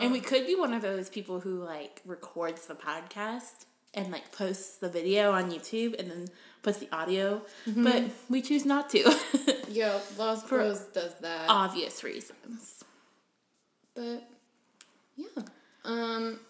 [0.00, 4.32] And we could be one of those people who like records the podcast and like
[4.32, 6.28] posts the video on YouTube and then
[6.62, 7.84] puts the audio, Mm-hmm.
[7.84, 9.14] but we choose not to.
[9.70, 11.44] Yeah, Lost For- Bros does that.
[11.48, 12.82] Obvious reasons.
[13.94, 14.24] But
[15.16, 15.42] yeah.
[15.84, 16.40] Um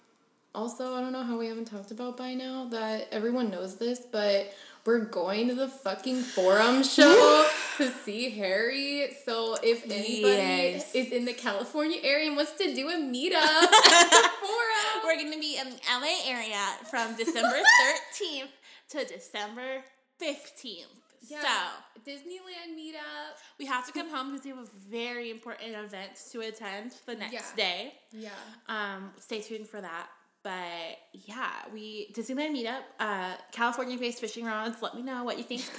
[0.54, 4.00] also I don't know how we haven't talked about by now that everyone knows this,
[4.10, 4.52] but
[4.86, 7.48] we're going to the fucking forum show
[7.78, 9.08] to see Harry.
[9.24, 10.94] So if anybody Yes.
[10.94, 13.68] is in the California area and wants to do a meetup
[14.42, 15.04] forum.
[15.04, 16.60] We're gonna be in the LA area
[16.90, 17.58] from December
[18.20, 18.48] 13th
[18.90, 19.82] to December
[20.20, 20.86] 15th.
[21.28, 23.36] Yeah, So Disneyland meetup.
[23.58, 27.14] we have to come home because we have a very important event to attend the
[27.16, 27.42] next Yeah.
[27.56, 27.94] day.
[28.12, 28.30] Yeah.
[28.68, 30.08] Um, stay tuned for that.
[30.42, 34.80] But yeah, we Disneyland meetup, uh, California based fishing rods.
[34.80, 35.62] Let me know what you think.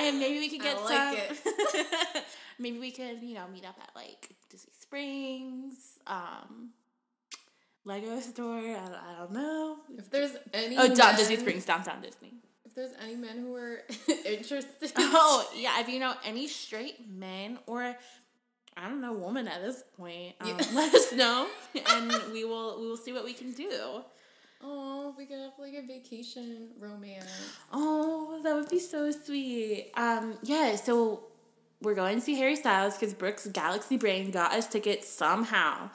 [0.00, 2.22] and maybe we could get like some.
[2.58, 6.70] maybe we could, you know, meet up at like Disney Springs, um,
[7.84, 8.58] Lego store.
[8.58, 9.76] I, I don't know.
[9.96, 12.34] If there's any Oh, down Disney Springs, downtown Disney.
[12.64, 13.82] If there's any men who are
[14.24, 14.92] interested.
[14.98, 17.96] Oh yeah, if you know any straight men or
[18.76, 20.64] I don't know woman at this point, um, Yeah.
[20.74, 21.46] let us know,
[21.92, 24.02] and we will we will see what we can do.
[24.62, 27.24] Oh, we could have like a vacation romance.
[27.72, 29.90] Oh, that would be so sweet.
[29.96, 31.24] Um, yeah, so
[31.80, 35.88] we're going to see Harry Styles because Brooke's Galaxy Brain got us tickets somehow.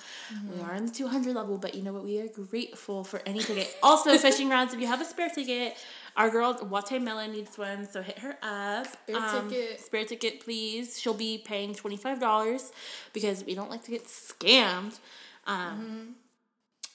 [0.51, 2.03] We are in the 200 level, but you know what?
[2.03, 3.71] We are grateful for any ticket.
[3.83, 5.75] Also, fishing rods, if you have a spare ticket,
[6.17, 8.87] our girl Wate Melon needs one, so hit her up.
[8.87, 9.81] Spare ticket.
[9.81, 10.99] Spare ticket, please.
[10.99, 12.71] She'll be paying $25
[13.13, 14.99] because we don't like to get scammed.
[15.45, 16.15] Um,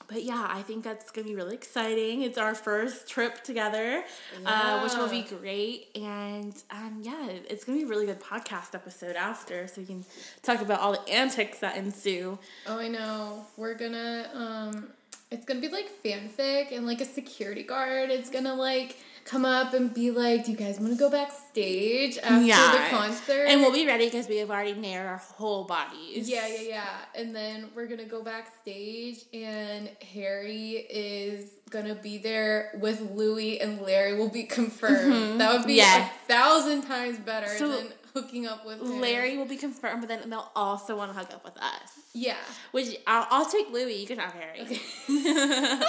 [0.08, 2.22] but yeah, I think that's gonna be really exciting.
[2.22, 4.02] It's our first trip together,
[4.44, 5.88] uh, which will be great.
[5.94, 10.04] And um, yeah, it's gonna be a really good podcast episode after, so we can
[10.42, 12.38] talk about all the antics that ensue.
[12.66, 13.46] Oh, I know.
[13.56, 14.88] We're gonna um
[15.30, 18.10] it's gonna be like fanfic and like a security guard.
[18.10, 22.18] It's gonna like come up and be like, "Do you guys want to go backstage
[22.18, 22.42] after
[22.78, 26.28] the concert?" and we'll be ready because we have already nared our whole bodies.
[26.28, 26.88] yeah, yeah, yeah.
[27.14, 33.80] And then we're gonna go backstage, and Harry is gonna be there with Louis, and
[33.82, 35.12] Larry will be confirmed.
[35.12, 35.38] Mm-hmm.
[35.38, 36.06] That would be Yeah.
[36.08, 38.80] a thousand times better So, than hooking up with.
[38.80, 41.90] Larry will be confirmed, but then they'll also want to hook up with us.
[42.12, 42.36] Yeah.
[42.72, 43.94] Which I'll, I'll take Louis.
[44.00, 44.80] You can have Harry.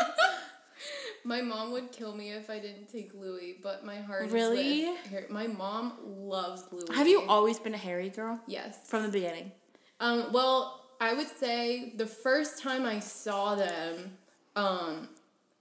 [1.24, 4.92] My mom would kill me if I didn't take Louis, but my heart Really?
[5.30, 6.96] My mom loves Louis.
[6.96, 8.80] have you always been a Harry girl Yes.
[8.86, 9.52] from the beginning?
[10.00, 14.18] Um, well, I would say the first time I saw them,
[14.56, 15.10] um,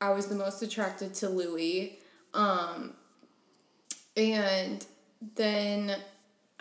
[0.01, 1.99] I was the most attracted to Louis.
[2.33, 2.95] Um,
[4.17, 4.85] and
[5.37, 5.95] then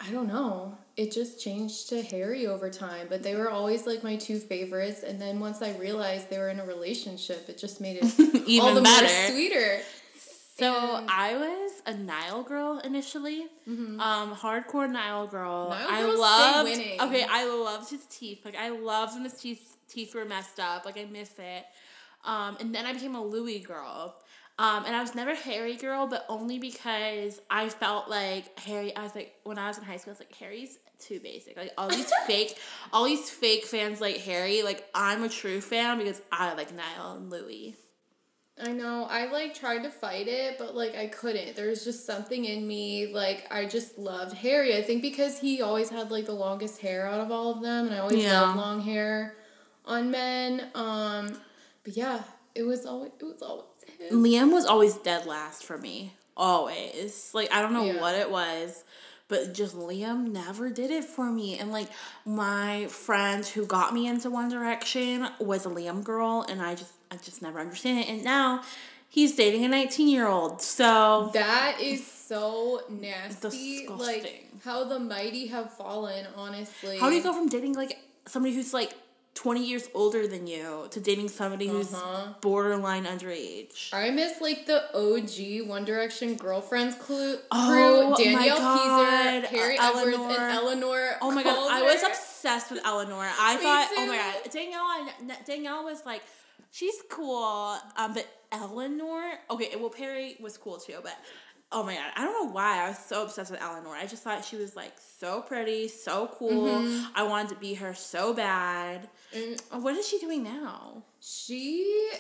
[0.02, 0.78] I don't know.
[0.96, 5.04] It just changed to Harry over time, but they were always like my two favorites.
[5.04, 8.68] And then once I realized they were in a relationship, it just made it Even
[8.70, 9.06] all the better.
[9.06, 9.80] more sweeter.
[10.58, 15.70] So And- I was a Niall girl initially, um, hardcore Niall girl.
[15.70, 16.70] Niall I loved.
[16.70, 17.00] winning.
[17.02, 18.44] Okay, I loved his teeth.
[18.44, 20.86] Like I loved when his teeth teeth were messed up.
[20.86, 21.66] Like I miss it.
[22.26, 24.16] Um, and then I became a Louis girl.
[24.60, 28.94] Um, and I was never Harry girl, but only because I felt like Harry.
[28.96, 31.56] I was like when I was in high school, I was like Harry's too basic.
[31.56, 32.58] Like all these fake,
[32.92, 34.62] all these fake fans like Harry.
[34.62, 37.76] Like I'm a true fan because I like Niall and Louis.
[38.62, 39.08] I know.
[39.10, 41.56] I like tried to fight it, but like I couldn't.
[41.56, 43.14] There's just something in me.
[43.14, 44.76] Like I just loved Harry.
[44.76, 47.86] I think because he always had like the longest hair out of all of them,
[47.86, 48.42] and I always Yeah.
[48.42, 49.36] loved long hair
[49.86, 50.70] on men.
[50.76, 51.30] Um,
[51.86, 52.24] but yeah,
[52.56, 53.64] it was always it was always
[54.00, 54.24] him.
[54.24, 56.14] Liam was always dead last for me.
[56.38, 57.32] Always.
[57.34, 58.02] Like I don't know Yeah.
[58.02, 58.84] what it was,
[59.28, 61.58] but just Liam never did it for me.
[61.60, 61.90] And like
[62.26, 66.94] my friend who got me into One Direction was a Liam girl and I just
[67.12, 68.08] I just never understand it.
[68.10, 68.62] And now
[69.10, 70.62] he's dating a 19-year-old.
[70.62, 73.50] So That is so nasty.
[73.50, 73.98] Disgusting.
[73.98, 76.26] Like how the mighty have fallen.
[76.36, 77.98] Honestly, how do you go from dating like
[78.28, 78.94] somebody who's like
[79.36, 82.34] 20 years older than you to dating somebody who's Uh-huh.
[82.42, 83.94] borderline underage?
[83.94, 87.44] I miss like the OG One Direction girlfriends clue, crew.
[87.52, 89.44] Oh, my Danielle God.
[89.44, 90.40] Peazer, Perrie Uh, Edwards, Eleanor.
[90.42, 91.18] and Eleanor.
[91.22, 93.30] Oh my god, I was obsessed with Eleanor.
[93.40, 95.10] I Me thought, oh my god, Danielle,
[95.46, 96.22] Danielle was like,
[96.72, 101.16] she's cool, um, but Eleanor, okay, well Perrie was cool too, but
[101.72, 103.96] oh my god, I don't know why I was so obsessed with Eleanor.
[103.96, 106.80] I just thought she was like so pretty, so cool.
[106.82, 107.06] Mm-hmm.
[107.16, 109.08] I wanted to be her so bad.
[109.72, 111.04] Oh, What is she doing now?
[111.22, 112.12] she,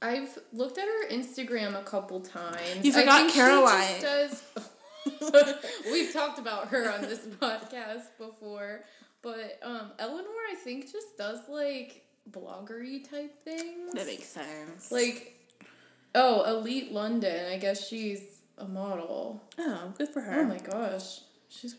[0.00, 2.82] I've looked at her Instagram a couple times.
[2.84, 4.00] You I forgot Caroline.
[4.00, 5.54] just does.
[5.92, 8.84] We've talked about her on this podcast before,
[9.22, 13.92] but um, Eleanor, I think, just does like bloggery type things.
[13.92, 14.90] That makes sense.
[14.92, 15.36] like,
[16.14, 17.46] oh, Elite London.
[17.52, 18.22] I guess she's
[18.58, 19.42] a model.
[19.58, 20.40] oh, good for her.
[20.40, 21.20] Oh my gosh.
[21.48, 21.76] She's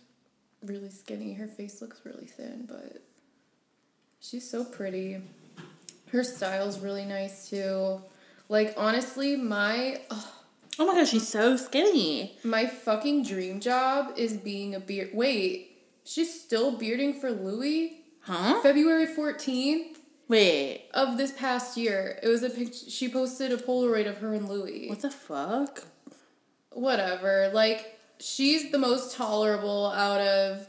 [0.63, 1.33] really skinny.
[1.33, 3.01] Her face looks really thin, but
[4.19, 5.21] she's so pretty.
[6.11, 8.01] Her style's really nice too.
[8.49, 10.25] Like honestly, my ugh,
[10.79, 12.37] Oh my gosh, she's so skinny.
[12.43, 15.11] my fucking dream job is being a beard.
[15.13, 17.97] Wait, she's still bearding for Louis?
[18.23, 18.61] Huh?
[18.61, 19.97] February 14th
[20.31, 22.17] Wait, of this past year.
[22.23, 24.87] It was a picture she posted a Polaroid of her and Louis.
[24.87, 25.83] what the fuck?
[26.71, 27.51] whatever.
[27.53, 30.65] Like she's the most tolerable out of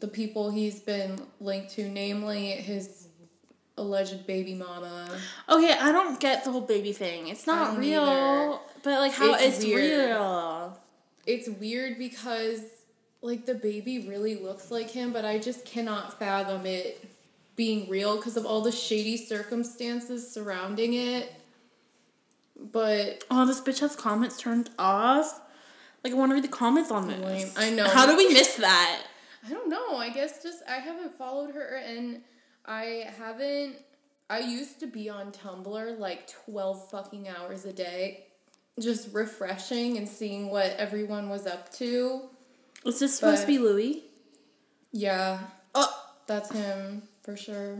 [0.00, 3.08] the people he's been linked to, namely his
[3.76, 5.10] alleged baby mama.
[5.50, 7.28] Okay, I don't get the whole baby thing.
[7.28, 8.02] It's not real.
[8.02, 8.58] either.
[8.82, 10.80] But like how It's it's, real.
[11.26, 12.62] It's weird because
[13.20, 17.05] like the baby really looks like him, but I just cannot fathom it
[17.56, 21.32] being real because of all the shady circumstances surrounding it.
[22.58, 25.40] But Oh, this bitch has comments turned off.
[26.04, 27.20] Like I want to read the comments on this.
[27.24, 27.48] Lame.
[27.56, 27.88] I know.
[27.88, 29.02] How do we miss that?
[29.46, 29.96] I don't know.
[29.96, 32.20] I guess just I haven't followed her and
[32.64, 33.76] I haven't
[34.28, 38.24] I used to be on Tumblr like 12 fucking hours a day
[38.80, 42.22] just refreshing and seeing what everyone was up to.
[42.84, 44.04] Is this supposed to be Louis?
[44.92, 45.38] Yeah,
[45.74, 45.92] Oh,
[46.26, 47.78] that's him for sure.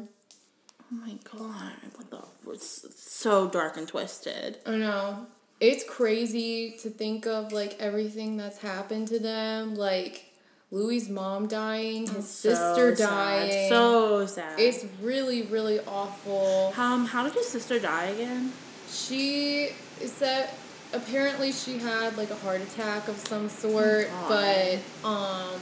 [0.92, 1.72] oh my god!
[1.94, 2.22] What the?
[2.52, 4.58] It's so dark and twisted.
[4.66, 5.26] I know.
[5.60, 9.74] It's crazy to think of like everything that's happened to them.
[9.74, 10.32] Like
[10.70, 13.08] Louis' mom dying, his So sister sad.
[13.08, 13.68] dying.
[13.70, 14.58] So sad.
[14.60, 16.74] it's really, really awful.
[16.76, 18.52] um, how did his sister die again?
[18.90, 19.70] She
[20.04, 20.50] said
[20.92, 25.60] apparently she had like a heart attack of some sort, Oh, but um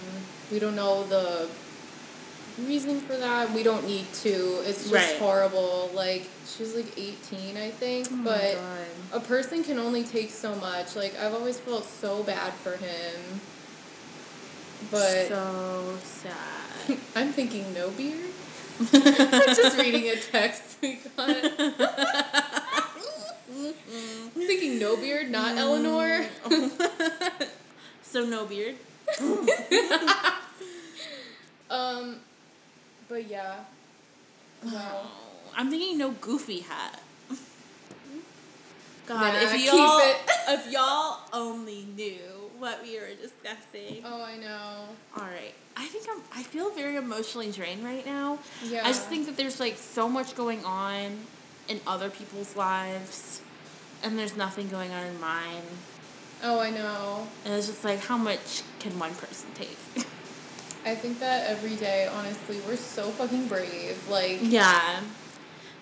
[0.50, 1.48] we don't know the
[2.58, 3.52] reason for that.
[3.52, 4.62] We don't need to.
[4.66, 5.16] It's just Right.
[5.18, 5.90] horrible.
[5.94, 8.58] Like she's like 18, I think, Oh but
[9.12, 10.94] a person can only take so much.
[10.96, 13.40] Like I've always felt so bad for him.
[14.90, 16.98] But so sad.
[17.16, 18.30] I'm thinking no beard.
[18.80, 21.28] I'm just reading a text we got.
[23.56, 23.74] I'm
[24.34, 26.26] thinking no beard, not Eleanor.
[28.02, 28.74] so no beard.
[31.70, 32.16] Um,
[33.14, 33.54] but yeah.
[34.64, 35.06] Wow.
[35.56, 37.00] I'm thinking no goofy hat.
[37.28, 38.18] Hmm?
[39.06, 40.16] God, Nah, if y'all it.
[40.48, 42.18] if y'all only knew
[42.58, 44.02] what we were discussing.
[44.04, 44.88] Oh, I know.
[45.16, 45.54] All right.
[45.76, 48.40] I think I'm I feel very emotionally drained right now.
[48.64, 48.82] Yeah.
[48.84, 51.18] I just think that there's like so much going on
[51.68, 53.42] in other people's lives
[54.02, 55.62] and there's nothing going on in mine.
[56.42, 57.28] Oh, I know.
[57.44, 59.78] And it's just like how much can one person take?
[60.84, 63.98] I think that every day, honestly, we're so fucking brave.
[64.08, 65.00] Like, Yeah.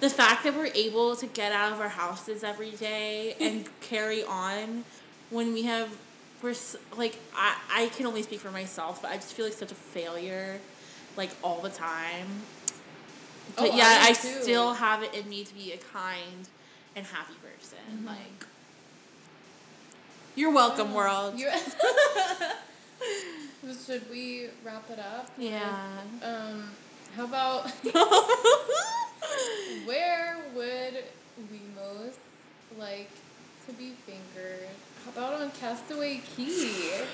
[0.00, 4.24] The fact that we're able to get out of our houses every day and carry
[4.24, 4.84] on
[5.30, 5.88] when we have
[6.42, 6.54] we're
[6.96, 9.76] like I, I can only speak for myself, but I just feel like such a
[9.76, 10.58] failure
[11.16, 12.26] like all the time.
[13.56, 16.48] But Oh, yeah, I I, still have it in me to be a kind
[16.96, 17.78] and happy person.
[17.96, 18.06] Mm-hmm.
[18.08, 18.46] Like
[20.34, 21.38] You're welcome, world.
[21.38, 21.48] You-
[23.86, 25.30] Should we wrap it up?
[25.38, 25.86] yeah.
[26.22, 26.70] Um,
[27.16, 27.70] how about
[29.84, 31.04] where would
[31.50, 32.18] we most
[32.78, 33.10] like
[33.66, 34.68] to be fingered?
[35.04, 37.04] How about on Castaway Cay?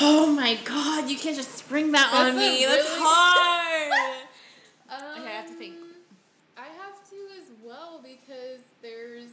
[0.00, 2.64] oh my god, you can't just spring that That's on me.
[2.64, 3.92] That's hard.
[4.88, 5.74] Um, Okay, I have to think.
[6.56, 9.30] I have to as well because there's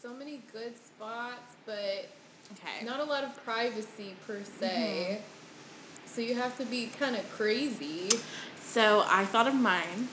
[0.00, 2.08] so many good spots, but
[2.52, 2.84] okay.
[2.84, 5.20] not a lot of privacy per se.
[6.14, 8.08] So you have to be kind of crazy.
[8.60, 10.08] So I thought of mine,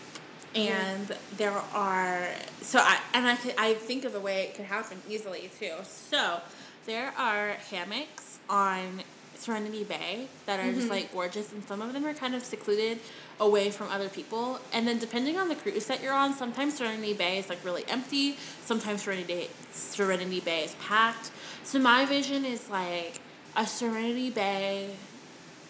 [0.56, 2.28] and there are
[2.62, 5.74] so I and I could, I think of a way it could happen easily too.
[5.84, 6.42] So
[6.88, 9.04] there are hammocks on
[9.36, 10.90] Serenity Bay that are just mm-hmm.
[10.90, 12.98] like gorgeous, and some of them are kind of secluded
[13.40, 14.60] away from other people.
[14.74, 17.84] And then depending on the cruise that you're on, sometimes Serenity Bay is like really
[17.88, 18.38] empty.
[18.66, 21.30] Sometimes Serenity Serenity Bay is packed.
[21.64, 23.22] So my vision is like
[23.56, 24.96] a Serenity Bay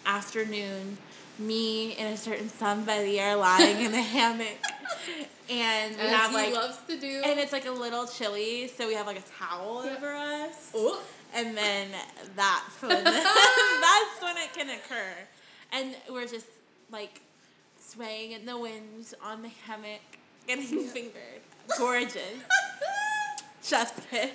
[0.06, 0.98] afternoon,
[1.38, 4.58] me and a certain somebody are lying in the hammock,
[5.50, 7.22] and we As have he like, loves to do.
[7.24, 9.92] and it's like a little chilly, so we have like a towel Yeah.
[9.96, 11.00] over us, Oh.
[11.34, 11.88] and then
[12.36, 15.14] that's when that's when it can occur,
[15.72, 16.46] and we're just
[16.90, 17.20] like
[17.80, 20.00] swaying in the wind on the hammock,
[20.46, 21.40] getting fingered,
[21.78, 22.18] gorgeous,
[23.62, 24.30] chef's kiss.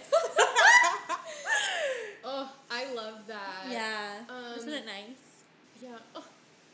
[2.24, 3.66] oh, I love that.
[3.70, 5.24] yeah, Um, isn't it nice?
[5.82, 5.90] Yeah.
[6.16, 6.24] Oh,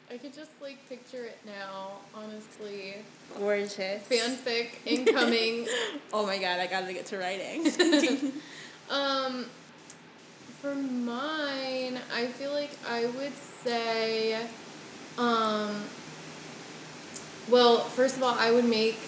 [0.09, 2.95] I could just like picture it now, honestly.
[3.37, 4.03] Gorgeous.
[4.07, 5.67] Fanfic incoming.
[6.15, 7.65] Oh my god, I gotta get to writing.
[8.89, 9.45] um,
[10.61, 13.33] for mine, I feel like I would
[13.63, 14.35] say,
[15.17, 15.83] um,
[17.49, 18.99] well, first of all, I would make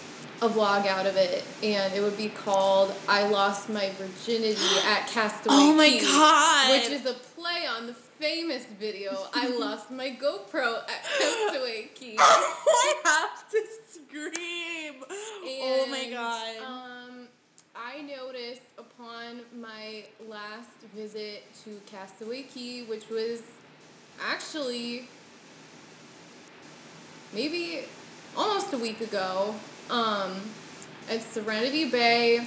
[0.41, 5.08] a vlog out of it, and it would be called "I Lost My Virginity at
[5.08, 6.72] Castaway oh my Cay," god.
[6.72, 12.16] which is a play on the famous video "I Lost My GoPro at Castaway Cay."
[12.20, 13.61] I have to
[13.91, 15.03] scream.
[15.09, 16.57] oh my god.
[16.63, 17.28] Um,
[17.76, 23.41] I noticed upon my last visit to Castaway Cay, which was
[24.22, 25.07] actually
[27.34, 27.82] maybe
[28.38, 29.55] almost a week ago,
[29.89, 30.34] um,
[31.09, 32.45] at Serenity Bay.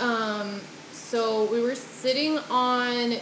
[0.00, 0.60] Um,
[0.92, 3.14] so we were sitting on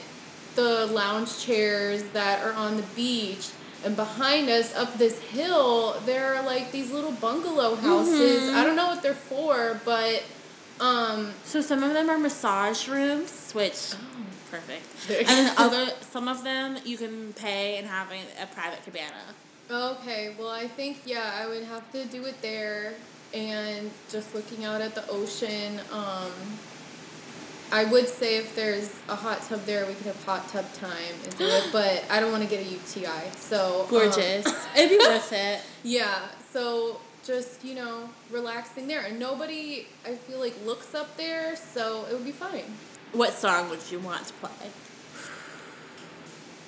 [0.55, 3.51] the lounge chairs that are on the beach.
[3.85, 8.51] And behind us, up this hill, there are like these little bungalow houses.
[8.55, 10.23] I don't know what they're for, but
[10.81, 13.93] um, so some of them are massage rooms, which
[14.51, 14.85] perfect.
[15.11, 19.35] And then other some of them you can pay and have a, a private cabana.
[19.71, 22.95] Okay, well, I think, yeah, I would have to do it there
[23.33, 25.81] and just looking out at the ocean.
[25.91, 26.31] Um,
[27.75, 30.93] I would say if there's a hot tub there, we could have hot tub time
[31.25, 33.31] and do it, but I don't want to get a UTI.
[33.37, 34.47] So, um, Gorgeous.
[34.77, 35.61] It'd be worth it.
[35.83, 39.01] yeah, so just, you know, relaxing there.
[39.01, 42.63] And nobody, I feel like, looks up there, so it would be fine.
[43.13, 44.71] What song would you want to play?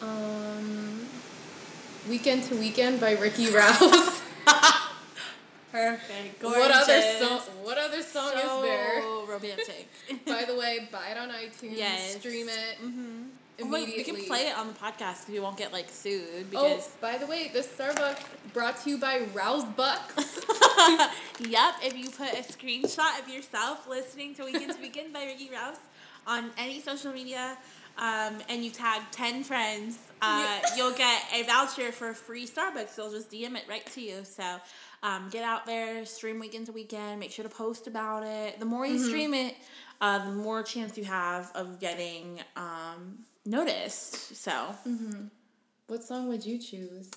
[0.03, 1.07] Um,
[2.09, 4.23] Weekend to Weekend by Ricky Rouse.
[5.77, 6.43] Perfect.
[6.43, 7.41] what other song?
[7.63, 9.03] What other song so is there?
[9.29, 9.89] romantic.
[10.27, 11.77] By the way, buy it on iTunes.
[11.77, 12.17] Yes.
[12.17, 13.23] Stream it mm-hmm.
[13.59, 16.23] We can play it on the podcast because we won't get like sued
[16.55, 16.89] Oh, because.
[17.01, 20.15] by the way, this Starbucks brought to you by Rouse Bucks.
[21.41, 25.51] yep, if you put a screenshot of yourself listening to Weekend to Weekend by Ricky
[25.51, 25.79] Rouse
[26.27, 27.57] on any social media,
[27.99, 32.95] um, and you tag ten friends, uh, you'll get a voucher for free Starbucks.
[32.97, 34.25] They'll just DM it right to you.
[34.25, 34.45] So.
[35.03, 37.21] Um, get out there, stream weekend to weekend.
[37.21, 38.59] Make sure to post about it.
[38.59, 39.55] The more you stream it,
[40.01, 44.37] uh, the more chance you have of getting um, noticed.
[44.37, 44.75] So,
[45.87, 47.11] what song would you choose?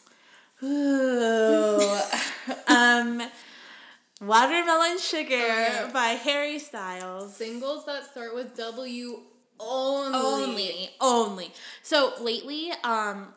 [0.64, 2.00] Ooh.
[2.68, 3.22] um,
[4.22, 5.90] Watermelon Sugar yeah.
[5.94, 7.36] by Harry Styles.
[7.36, 9.22] Singles that start with W
[9.60, 10.18] only.
[10.18, 11.52] Only, only.
[11.84, 13.34] So lately, um,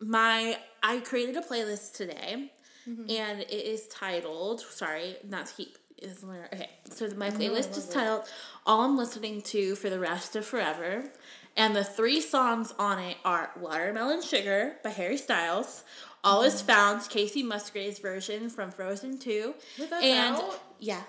[0.00, 2.50] my I created a playlist today,
[2.86, 4.60] and it is titled.
[4.60, 5.78] Sorry, not to keep.
[6.02, 6.68] Is okay.
[6.90, 7.92] So my playlist is love it.
[7.94, 8.22] titled
[8.66, 11.10] "All I'm Listening to for the Rest of Forever,"
[11.56, 15.84] and the three songs on it are "Watermelon Sugar" by Harry Styles.
[16.24, 16.66] All is mm-hmm.
[16.66, 19.54] found Kacey Musgraves version from Frozen Two,
[20.02, 20.60] and out?
[20.78, 21.02] yeah,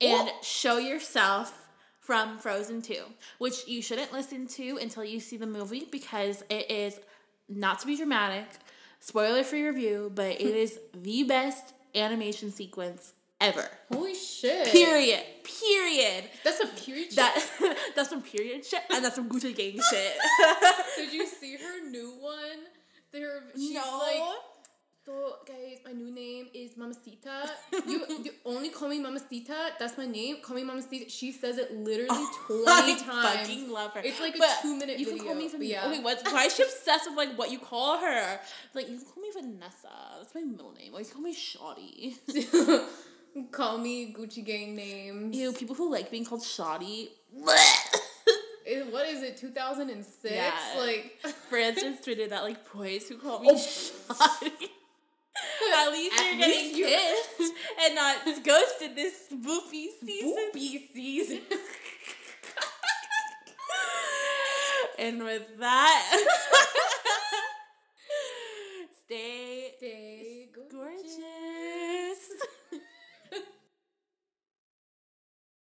[0.00, 0.44] and What?
[0.44, 1.68] show yourself
[2.00, 3.02] from Frozen 2,
[3.36, 6.98] which you shouldn't listen to until you see the movie because it is
[7.50, 8.46] not to be dramatic,
[8.98, 13.68] spoiler free review, but it is the best animation sequence ever.
[13.92, 14.66] Holy shit.
[14.68, 15.20] Period.
[15.44, 16.24] Period.
[16.44, 17.12] That's a period.
[17.16, 20.14] That that's some period shit and that's some Gucci gang shit.
[20.96, 22.66] Did you see her new one?
[23.10, 23.98] There, she's no.
[24.02, 24.22] like,
[25.06, 27.48] so guys, my new name is Mamacita.
[27.86, 29.70] You, you only call me Mamacita.
[29.78, 30.36] That's my name.
[30.42, 31.08] Call me Mamacita.
[31.08, 33.48] She says it literally oh twenty I times.
[33.48, 34.02] fucking love her.
[34.04, 35.86] It's like a two-minute You can call video, me but yeah.
[35.88, 36.20] Okay, what?
[36.30, 38.38] Why is she obsessed with like what you call her?
[38.74, 39.88] Like you can call me Vanessa.
[40.18, 40.92] That's my middle name.
[40.92, 42.16] Or you can call me Shoddy.
[43.46, 45.36] Call me Gucci Gang names.
[45.36, 47.10] Ew, people who like being called Shoddy.
[48.90, 49.38] What is it?
[49.38, 50.34] Two thousand and six.
[50.34, 50.52] Yeah.
[50.78, 53.56] Like Francis tweeted that like boys who call me Oh.
[53.56, 54.50] Shoddy.
[55.74, 57.52] At least At you're getting least you- kissed
[57.84, 60.50] and not ghosted this spoopy season.
[60.54, 61.40] Boopy season.
[64.98, 66.24] And with that,